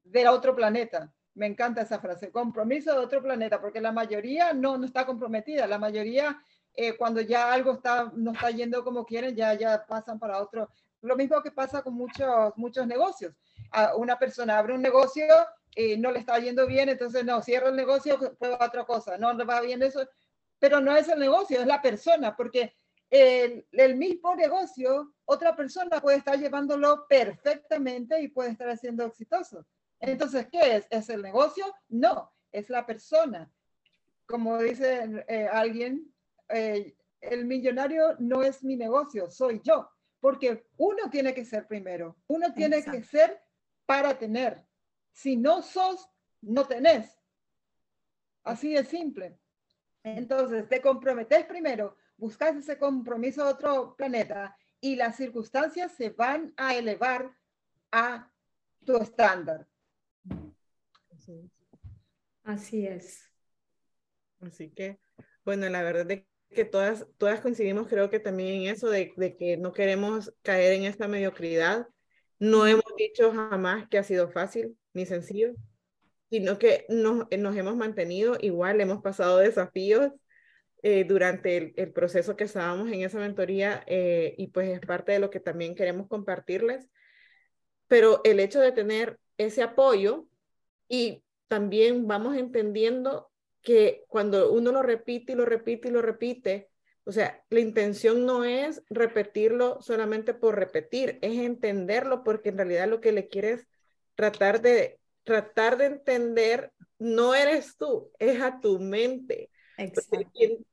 de 0.03 0.27
otro 0.27 0.55
planeta. 0.55 1.12
Me 1.36 1.48
encanta 1.48 1.82
esa 1.82 2.00
frase, 2.00 2.32
compromiso 2.32 2.91
de 2.93 3.00
otro 3.00 3.22
planeta, 3.22 3.60
porque 3.60 3.82
la 3.82 3.91
mayoría 3.91 4.54
no, 4.54 4.78
no 4.78 4.86
está 4.86 5.06
comprometida, 5.06 5.65
la 5.65 5.80
mayoría 5.80 6.39
eh, 6.76 6.96
cuando 6.98 7.22
ya 7.22 7.52
algo 7.54 7.74
está, 7.74 8.12
no 8.15 8.32
está 8.32 8.50
yendo 8.50 8.84
como 8.84 9.06
quieren, 9.06 9.36
ya, 9.36 9.54
ya 9.54 9.86
pasan 9.86 10.19
para 10.19 10.41
otro. 10.41 10.69
Lo 11.02 11.15
mismo 11.15 11.41
que 11.41 11.52
pasa 11.52 11.82
con 11.82 11.93
muchos, 11.93 12.54
muchos 12.56 12.88
negocios. 12.88 13.36
una 13.98 14.17
persona 14.17 14.58
abre 14.58 14.74
un 14.74 14.82
negocio 14.82 15.26
y 15.76 15.98
no 15.98 16.12
le 16.12 16.19
está 16.19 16.39
yendo 16.39 16.65
bien, 16.67 16.89
entonces 16.89 17.26
no, 17.26 17.41
cierra 17.41 17.69
el 17.69 17.76
negocio, 17.76 18.17
prueba 18.38 18.65
otra 18.65 18.86
cosa, 18.86 19.17
no 19.17 19.34
le 19.34 19.43
va 19.43 19.62
bien 19.62 19.82
eso, 19.84 20.08
pero 20.60 20.80
no 20.80 20.96
es 20.96 21.10
el 21.10 21.19
negocio, 21.19 21.60
es 21.60 21.67
la 21.67 21.82
persona, 21.82 22.36
porque 22.36 22.76
el, 23.10 23.65
el, 23.72 23.96
mismo 23.96 24.36
negocio, 24.36 25.13
otra 25.26 25.56
persona 25.56 26.00
puede 26.00 26.17
estar 26.17 26.39
llevándolo 26.39 27.06
perfectamente 27.08 28.22
y 28.22 28.30
puede 28.30 28.52
estar 28.52 28.69
haciendo 28.69 29.06
exitoso. 29.06 29.65
Entonces, 30.06 30.48
¿qué 30.52 30.76
es? 30.76 30.88
¿Es 30.89 31.10
el 31.10 31.22
negocio? 31.22 31.66
No, 31.88 32.34
es 32.52 32.70
la 32.70 32.86
persona. 32.86 33.50
Como 34.26 34.58
dice 34.58 35.24
eh, 35.30 35.48
alguien, 35.50 36.13
eh, 36.50 36.98
el 37.22 37.46
millonario 37.46 38.18
no 38.20 38.44
es 38.44 38.63
mi 38.66 38.76
negocio, 38.76 39.32
soy 39.32 39.62
yo, 39.63 39.89
porque 40.20 40.68
uno 40.76 41.10
tiene 41.10 41.34
que 41.34 41.46
ser 41.46 41.68
primero, 41.68 42.18
uno 42.28 42.54
tiene 42.54 42.84
que 42.84 43.02
ser 43.02 43.42
para 43.86 44.18
tener. 44.18 44.66
Si 45.13 45.38
no 45.38 45.62
sos, 45.62 46.10
no 46.42 46.68
tenés. 46.68 47.18
Así 48.44 48.74
de 48.74 48.84
simple. 48.84 49.39
Entonces, 50.04 50.68
te 50.68 50.82
comprometes 50.82 51.46
primero, 51.46 51.96
buscas 52.18 52.58
ese 52.58 52.78
compromiso 52.78 53.46
de 53.46 53.52
otro 53.54 53.96
planeta 53.96 54.58
y 54.82 54.98
las 54.98 55.16
circunstancias 55.16 55.94
se 55.94 56.10
van 56.10 56.54
a 56.58 56.76
elevar 56.76 57.34
a 57.89 58.30
tu 58.84 58.98
estándar. 58.98 59.66
Así 62.43 62.86
es. 62.86 63.29
Así 64.41 64.69
que, 64.69 64.99
bueno, 65.45 65.69
la 65.69 65.81
verdad 65.81 66.09
es 66.12 66.23
que 66.49 66.65
todas, 66.65 67.05
todas 67.17 67.41
coincidimos 67.41 67.88
creo 67.88 68.09
que 68.09 68.19
también 68.19 68.63
en 68.63 68.73
eso 68.73 68.89
de, 68.89 69.13
de 69.15 69.36
que 69.36 69.57
no 69.57 69.73
queremos 69.73 70.33
caer 70.41 70.73
en 70.73 70.83
esta 70.83 71.07
mediocridad. 71.07 71.88
No 72.39 72.67
hemos 72.67 72.83
dicho 72.97 73.31
jamás 73.31 73.88
que 73.88 73.97
ha 73.97 74.03
sido 74.03 74.29
fácil 74.29 74.77
ni 74.93 75.05
sencillo, 75.05 75.53
sino 76.29 76.57
que 76.57 76.86
nos, 76.89 77.27
nos 77.38 77.55
hemos 77.55 77.75
mantenido 77.75 78.38
igual, 78.41 78.81
hemos 78.81 79.01
pasado 79.01 79.38
desafíos 79.38 80.12
eh, 80.81 81.05
durante 81.05 81.57
el, 81.57 81.73
el, 81.77 81.93
proceso 81.93 82.36
que 82.36 82.43
estábamos 82.43 82.91
en 82.91 83.03
esa 83.03 83.17
mentoría 83.17 83.83
eh, 83.88 84.36
y 84.38 84.47
pues 84.47 84.67
es 84.69 84.81
parte 84.81 85.13
de 85.13 85.19
lo 85.19 85.29
que 85.29 85.39
también 85.39 85.75
queremos 85.75 86.07
compartirles. 86.07 86.89
Pero 87.88 88.19
el 88.25 88.39
hecho 88.41 88.59
de 88.59 88.73
tener 88.73 89.19
ese 89.38 89.63
apoyo 89.63 90.27
y 90.93 91.23
también 91.47 92.08
vamos 92.08 92.38
entendiendo 92.38 93.32
que 93.63 94.03
cuando 94.08 94.51
uno 94.51 94.71
lo 94.71 94.84
repite 94.84 95.34
y 95.34 95.36
lo 95.36 95.43
repite 95.43 95.88
y 95.88 95.91
lo 95.91 96.03
repite, 96.03 96.69
o 97.03 97.12
sea, 97.12 97.43
la 97.49 97.62
intención 97.62 98.27
no 98.27 98.43
es 98.43 98.84
repetirlo 98.91 99.82
solamente 99.82 100.36
por 100.36 100.56
repetir, 100.56 101.17
es 101.23 101.39
entenderlo 101.39 102.23
porque 102.23 102.49
en 102.49 102.58
realidad 102.58 102.88
lo 102.88 103.01
que 103.01 103.12
le 103.12 103.27
quieres 103.27 103.65
tratar 104.13 104.62
de 104.62 104.99
tratar 105.23 105.77
de 105.77 105.86
entender 105.86 106.71
no 106.99 107.34
eres 107.34 107.75
tú, 107.75 108.12
es 108.19 108.39
a 108.39 108.60
tu 108.60 108.77
mente. 108.77 109.49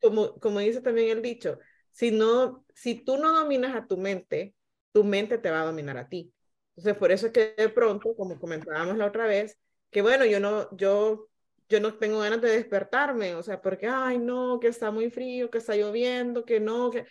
Como, 0.02 0.38
como 0.38 0.58
dice 0.58 0.82
también 0.82 1.16
el 1.16 1.22
dicho, 1.22 1.58
si, 1.92 2.10
no, 2.10 2.66
si 2.74 2.94
tú 2.94 3.16
no 3.16 3.32
dominas 3.32 3.74
a 3.74 3.86
tu 3.86 3.96
mente, 3.96 4.54
tu 4.92 5.02
mente 5.02 5.38
te 5.38 5.50
va 5.50 5.62
a 5.62 5.66
dominar 5.66 5.96
a 5.96 6.10
ti. 6.10 6.30
Entonces, 6.76 6.98
por 6.98 7.10
eso 7.10 7.28
es 7.28 7.32
que 7.32 7.54
de 7.56 7.70
pronto, 7.70 8.14
como 8.14 8.38
comentábamos 8.38 8.98
la 8.98 9.06
otra 9.06 9.26
vez, 9.26 9.58
que 9.90 10.02
bueno, 10.02 10.24
yo 10.24 10.40
no, 10.40 10.74
yo, 10.76 11.28
yo 11.68 11.80
no 11.80 11.94
tengo 11.94 12.20
ganas 12.20 12.40
de 12.40 12.50
despertarme, 12.50 13.34
o 13.34 13.42
sea, 13.42 13.60
porque, 13.60 13.86
ay, 13.86 14.18
no, 14.18 14.58
que 14.60 14.68
está 14.68 14.90
muy 14.90 15.10
frío, 15.10 15.50
que 15.50 15.58
está 15.58 15.76
lloviendo, 15.76 16.44
que 16.44 16.60
no, 16.60 16.90
que... 16.90 17.06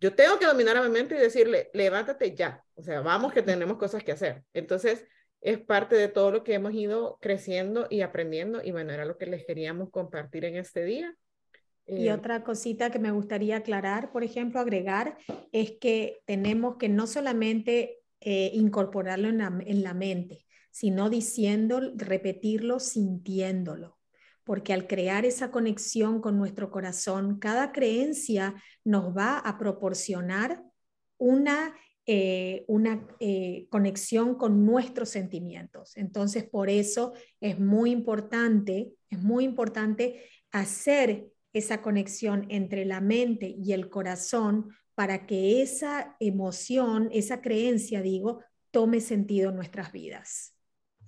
Yo 0.00 0.14
tengo 0.14 0.38
que 0.38 0.46
dominar 0.46 0.76
a 0.76 0.82
mi 0.82 0.90
mente 0.90 1.14
y 1.14 1.18
decirle, 1.18 1.70
levántate 1.72 2.34
ya, 2.34 2.62
o 2.74 2.82
sea, 2.82 3.00
vamos 3.00 3.32
que 3.32 3.42
tenemos 3.42 3.78
cosas 3.78 4.02
que 4.02 4.12
hacer. 4.12 4.42
Entonces, 4.52 5.06
es 5.44 5.58
parte 5.60 5.94
de 5.96 6.08
todo 6.08 6.30
lo 6.30 6.42
que 6.42 6.54
hemos 6.54 6.72
ido 6.72 7.18
creciendo 7.20 7.86
y 7.90 8.00
aprendiendo 8.00 8.62
y 8.62 8.72
bueno, 8.72 8.92
era 8.92 9.04
lo 9.04 9.18
que 9.18 9.26
les 9.26 9.44
queríamos 9.44 9.90
compartir 9.90 10.46
en 10.46 10.56
este 10.56 10.84
día. 10.84 11.14
Y 11.86 12.08
eh, 12.08 12.12
otra 12.14 12.42
cosita 12.42 12.90
que 12.90 12.98
me 12.98 13.10
gustaría 13.10 13.58
aclarar, 13.58 14.10
por 14.10 14.24
ejemplo, 14.24 14.58
agregar, 14.58 15.18
es 15.52 15.72
que 15.78 16.20
tenemos 16.24 16.76
que 16.76 16.88
no 16.88 17.06
solamente 17.06 17.98
eh, 18.20 18.50
incorporarlo 18.54 19.28
en 19.28 19.38
la, 19.38 19.52
en 19.66 19.82
la 19.82 19.92
mente, 19.92 20.46
sino 20.74 21.08
diciendo, 21.08 21.80
repetirlo, 21.94 22.80
sintiéndolo 22.80 23.98
porque 24.46 24.74
al 24.74 24.86
crear 24.86 25.24
esa 25.24 25.50
conexión 25.50 26.20
con 26.20 26.36
nuestro 26.36 26.70
corazón, 26.70 27.38
cada 27.38 27.72
creencia 27.72 28.54
nos 28.84 29.16
va 29.16 29.38
a 29.38 29.56
proporcionar 29.56 30.62
una 31.16 31.74
eh, 32.06 32.66
una 32.68 33.08
eh, 33.18 33.66
conexión 33.70 34.34
con 34.34 34.66
nuestros 34.66 35.08
sentimientos. 35.08 35.96
Entonces, 35.96 36.44
por 36.44 36.68
eso 36.68 37.14
es 37.40 37.58
muy 37.58 37.92
importante, 37.92 38.92
es 39.08 39.22
muy 39.22 39.44
importante 39.44 40.22
hacer 40.52 41.30
esa 41.54 41.80
conexión 41.80 42.44
entre 42.50 42.84
la 42.84 43.00
mente 43.00 43.56
y 43.58 43.72
el 43.72 43.88
corazón 43.88 44.68
para 44.94 45.24
que 45.24 45.62
esa 45.62 46.14
emoción, 46.20 47.08
esa 47.10 47.40
creencia, 47.40 48.02
digo, 48.02 48.40
tome 48.70 49.00
sentido 49.00 49.48
en 49.48 49.56
nuestras 49.56 49.90
vidas. 49.90 50.53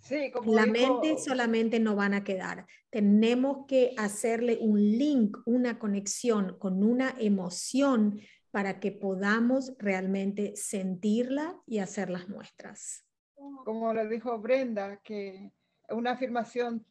Sí, 0.09 0.33
la 0.45 0.67
mente 0.67 1.19
solamente 1.19 1.81
no 1.81 1.97
van 1.97 2.15
a 2.15 2.23
quedar. 2.23 2.67
Tenemos 2.91 3.67
que 3.67 3.93
hacerle 3.97 4.59
un 4.61 4.81
link, 4.81 5.37
una 5.47 5.79
conexión 5.79 6.57
con 6.59 6.85
una 6.85 7.15
emoción 7.19 8.21
para 8.51 8.79
que 8.79 8.93
podamos 8.93 9.75
realmente 9.79 10.55
sentirla 10.57 11.61
y 11.67 11.79
hacer 11.79 12.09
las 12.09 12.29
nuestras. 12.29 13.05
Como 13.35 13.93
le 13.93 14.09
dijo 14.09 14.39
Brenda, 14.39 15.01
que 15.03 15.51
una 15.91 16.13
afirmación 16.13 16.87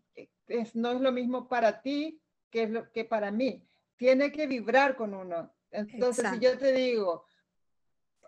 es, 0.47 0.75
no 0.75 0.91
es 0.91 1.01
lo 1.01 1.11
mismo 1.11 1.47
para 1.47 1.81
ti 1.81 2.21
que, 2.49 2.63
es 2.63 2.69
lo, 2.69 2.91
que 2.91 3.05
para 3.05 3.31
mí. 3.31 3.65
Tiene 3.95 4.31
que 4.31 4.45
vibrar 4.45 4.95
con 4.95 5.13
uno. 5.13 5.53
Entonces, 5.71 6.29
si 6.31 6.39
yo 6.39 6.57
te 6.57 6.73
digo, 6.73 7.25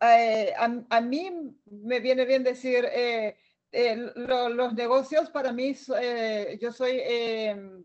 eh, 0.01 0.53
a, 0.57 1.01
mí 1.01 1.29
me 1.65 1.99
viene 1.99 2.25
bien 2.25 2.43
decir, 2.43 2.87
eh, 2.91 3.37
eh, 3.85 4.11
los 4.15 4.73
negocios 4.73 5.29
para 5.29 5.51
mí, 5.51 5.75
yo 6.59 6.71
soy 6.71 6.99
em, 7.03 7.83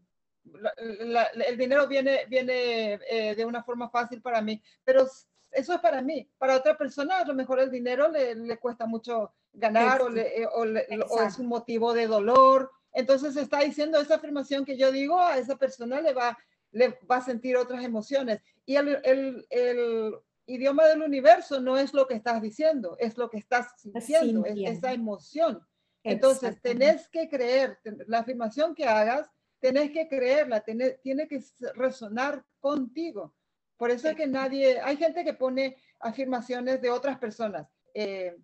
el 1.46 1.56
dinero 1.56 1.86
viene, 1.86 2.26
viene 2.28 2.98
de 3.36 3.44
una 3.44 3.62
forma 3.62 3.88
fácil 3.90 4.20
para 4.20 4.40
mí, 4.40 4.62
pero 4.84 5.06
eso 5.52 5.74
es 5.74 5.80
para 5.80 6.02
mí. 6.02 6.28
Para 6.38 6.56
otra 6.56 6.76
persona, 6.76 7.18
a 7.18 7.24
lo 7.24 7.34
mejor 7.34 7.60
el 7.60 7.70
dinero 7.70 8.08
le, 8.08 8.34
le 8.34 8.58
cuesta 8.58 8.86
mucho 8.86 9.32
ganar 9.52 10.02
o, 10.02 10.08
le, 10.08 10.46
o, 10.46 10.62
o, 10.62 11.22
es 11.22 11.38
un 11.38 11.46
motivo 11.46 11.92
de 11.92 12.06
dolor. 12.06 12.70
Entonces 12.92 13.36
está 13.36 13.60
diciendo 13.60 14.00
esa 14.00 14.16
afirmación 14.16 14.64
que 14.64 14.76
yo 14.76 14.90
digo, 14.90 15.20
a 15.20 15.38
esa 15.38 15.56
persona 15.56 16.00
le 16.00 16.12
va, 16.12 16.36
le 16.72 16.98
va 17.10 17.16
a 17.16 17.24
sentir 17.24 17.56
otras 17.56 17.84
emociones. 17.84 18.40
Y 18.64 18.76
el, 18.76 19.00
el, 19.04 19.46
el 19.50 20.14
idioma 20.46 20.86
del 20.86 21.02
universo 21.02 21.60
no 21.60 21.76
es 21.76 21.92
lo 21.92 22.06
que 22.06 22.14
estás 22.14 22.40
diciendo, 22.40 22.96
es 22.98 23.16
lo 23.16 23.28
que 23.28 23.38
estás 23.38 23.68
sintiendo, 23.78 24.44
es 24.46 24.78
esa 24.78 24.92
emoción. 24.92 25.60
Entonces, 26.04 26.60
tenés 26.60 27.08
que 27.08 27.28
creer, 27.28 27.78
la 28.06 28.18
afirmación 28.18 28.74
que 28.74 28.84
hagas, 28.84 29.30
tenés 29.60 29.90
que 29.92 30.08
creerla, 30.08 30.60
tiene, 30.60 30.90
tiene 31.02 31.28
que 31.28 31.40
resonar 31.74 32.44
contigo. 32.60 33.34
Por 33.76 33.90
eso 33.90 34.08
es 34.08 34.16
que 34.16 34.26
nadie, 34.26 34.80
hay 34.80 34.96
gente 34.96 35.24
que 35.24 35.34
pone 35.34 35.76
afirmaciones 36.00 36.80
de 36.80 36.90
otras 36.90 37.18
personas. 37.18 37.68
Eh, 37.94 38.36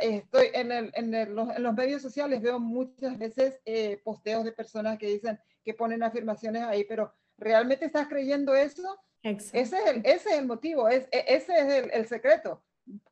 estoy 0.00 0.48
en, 0.54 0.72
el, 0.72 0.90
en, 0.94 1.34
los, 1.34 1.74
medios 1.74 2.02
sociales, 2.02 2.40
veo 2.40 2.58
muchas 2.58 3.18
veces 3.18 3.60
eh, 3.64 4.00
posteos 4.02 4.44
de 4.44 4.52
personas 4.52 4.98
que 4.98 5.06
dicen 5.06 5.38
que 5.64 5.74
ponen 5.74 6.02
afirmaciones 6.02 6.62
ahí, 6.62 6.84
pero 6.84 7.12
¿realmente 7.38 7.84
estás 7.84 8.08
creyendo 8.08 8.54
eso? 8.54 8.98
Ese 9.22 9.60
es, 9.60 9.72
el, 9.72 9.98
ese 10.04 10.30
es 10.30 10.38
el 10.38 10.46
motivo, 10.46 10.88
es, 10.88 11.04
e, 11.12 11.24
ese 11.28 11.54
es 11.58 11.88
el, 11.92 12.06
secreto 12.08 12.62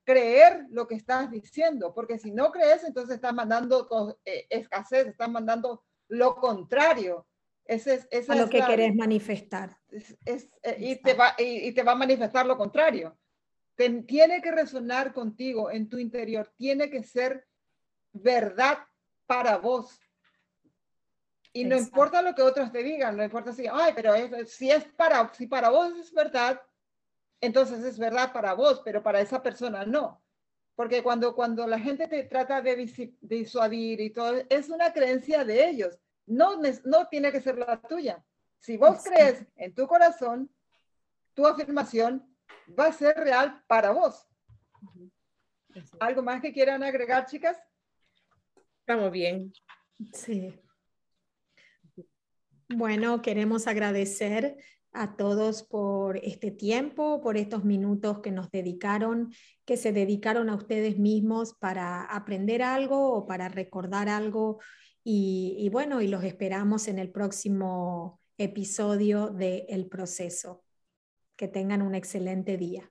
creer 0.05 0.67
lo 0.71 0.87
que 0.87 0.95
estás 0.95 1.31
diciendo, 1.31 1.95
porque 1.95 2.19
si 2.19 2.33
no 2.33 2.51
crees, 2.51 2.85
entonces 2.85 3.17
estás 3.17 3.35
mandando 3.35 4.19
eh, 4.25 4.47
escasez, 4.51 5.07
estás 5.07 5.31
mandando 5.31 5.85
lo 6.09 6.37
contrario. 6.37 7.27
Ese 7.65 8.05
es, 8.11 8.29
a 8.29 8.35
lo 8.35 8.49
que 8.49 8.65
querés 8.65 8.95
manifestar. 8.97 9.77
Es, 10.25 10.49
eh, 10.63 10.77
y, 10.79 10.97
te 10.97 11.15
va, 11.15 11.35
y, 11.39 11.71
te 11.73 11.85
va 11.85 11.93
a 11.93 11.97
manifestar 11.97 12.45
lo 12.45 12.57
contrario. 12.57 13.17
tiene 13.77 14.43
que 14.43 14.51
resonar 14.51 15.13
contigo 15.13 15.71
en 15.71 15.89
tu 15.89 15.99
interior, 15.99 16.53
tiene 16.57 16.91
que 16.91 17.05
ser 17.05 17.47
verdad 18.13 18.79
para 19.27 19.57
vos. 19.59 20.01
Y 21.53 21.65
no 21.65 21.77
importa 21.77 22.23
lo 22.23 22.35
que 22.35 22.43
otros 22.43 22.73
te 22.73 22.83
digan, 22.83 23.17
no 23.17 23.25
importa 23.25 23.53
si, 23.53 23.67
ay, 23.71 23.93
pero 23.95 24.15
si 24.47 24.71
es 24.71 24.85
para, 24.97 25.33
si 25.35 25.47
para 25.47 25.69
vos 25.69 25.97
es 25.97 26.13
verdad, 26.13 26.61
entonces 27.41 27.85
es 27.85 27.99
verdad 27.99 28.33
para 28.33 28.55
vos, 28.55 28.83
pero 28.85 29.03
para 29.03 29.21
esa 29.21 29.43
persona 29.43 29.85
no. 29.85 30.23
Porque 30.75 31.03
cuando, 31.03 31.35
cuando 31.35 31.67
la 31.67 31.79
gente 31.79 32.09
te 32.09 32.25
trata 32.25 32.63
de 32.63 33.11
disuadir 33.21 34.01
y 34.01 34.11
todo, 34.11 34.43
es 34.49 34.69
una 34.69 34.93
creencia 34.93 35.45
de 35.45 35.69
ellos 35.69 35.99
no, 36.31 36.61
no 36.85 37.09
tiene 37.09 37.33
que 37.33 37.41
ser 37.41 37.59
la 37.59 37.81
tuya. 37.81 38.25
Si 38.61 38.77
vos 38.77 39.03
crees 39.03 39.45
en 39.57 39.75
tu 39.75 39.87
corazón, 39.87 40.51
tu 41.35 41.47
afirmación 41.47 42.25
va 42.79 42.87
a 42.87 42.93
ser 42.93 43.17
real 43.17 43.63
para 43.67 43.91
vos. 43.91 44.27
¿Algo 45.99 46.23
más 46.23 46.41
que 46.41 46.53
quieran 46.53 46.83
agregar, 46.83 47.27
chicas? 47.27 47.59
Estamos 48.81 49.11
bien. 49.11 49.53
Sí. 50.13 50.55
Bueno, 52.69 53.21
queremos 53.23 53.67
agradecer 53.67 54.57
a 54.93 55.17
todos 55.17 55.63
por 55.63 56.17
este 56.19 56.51
tiempo, 56.51 57.21
por 57.21 57.37
estos 57.37 57.65
minutos 57.65 58.21
que 58.21 58.31
nos 58.31 58.51
dedicaron, 58.51 59.33
que 59.65 59.77
se 59.77 59.93
dedicaron 59.93 60.51
a 60.51 60.57
ustedes 60.57 60.99
mismos 60.99 61.55
para 61.55 62.05
aprender 62.05 62.63
algo 62.63 63.13
o 63.13 63.27
para 63.27 63.49
recordar 63.49 64.09
algo 64.09 64.59
y, 65.03 65.69
bueno, 65.73 66.03
y 66.03 66.09
los 66.09 66.25
esperamos 66.25 66.87
en 66.89 66.99
el 66.99 67.11
próximo 67.11 68.21
episodio 68.37 69.29
de 69.29 69.67
El 69.69 69.87
Proceso. 69.87 70.63
Que 71.37 71.49
tengan 71.49 71.81
un 71.83 71.95
excelente 71.95 72.59
día. 72.59 72.91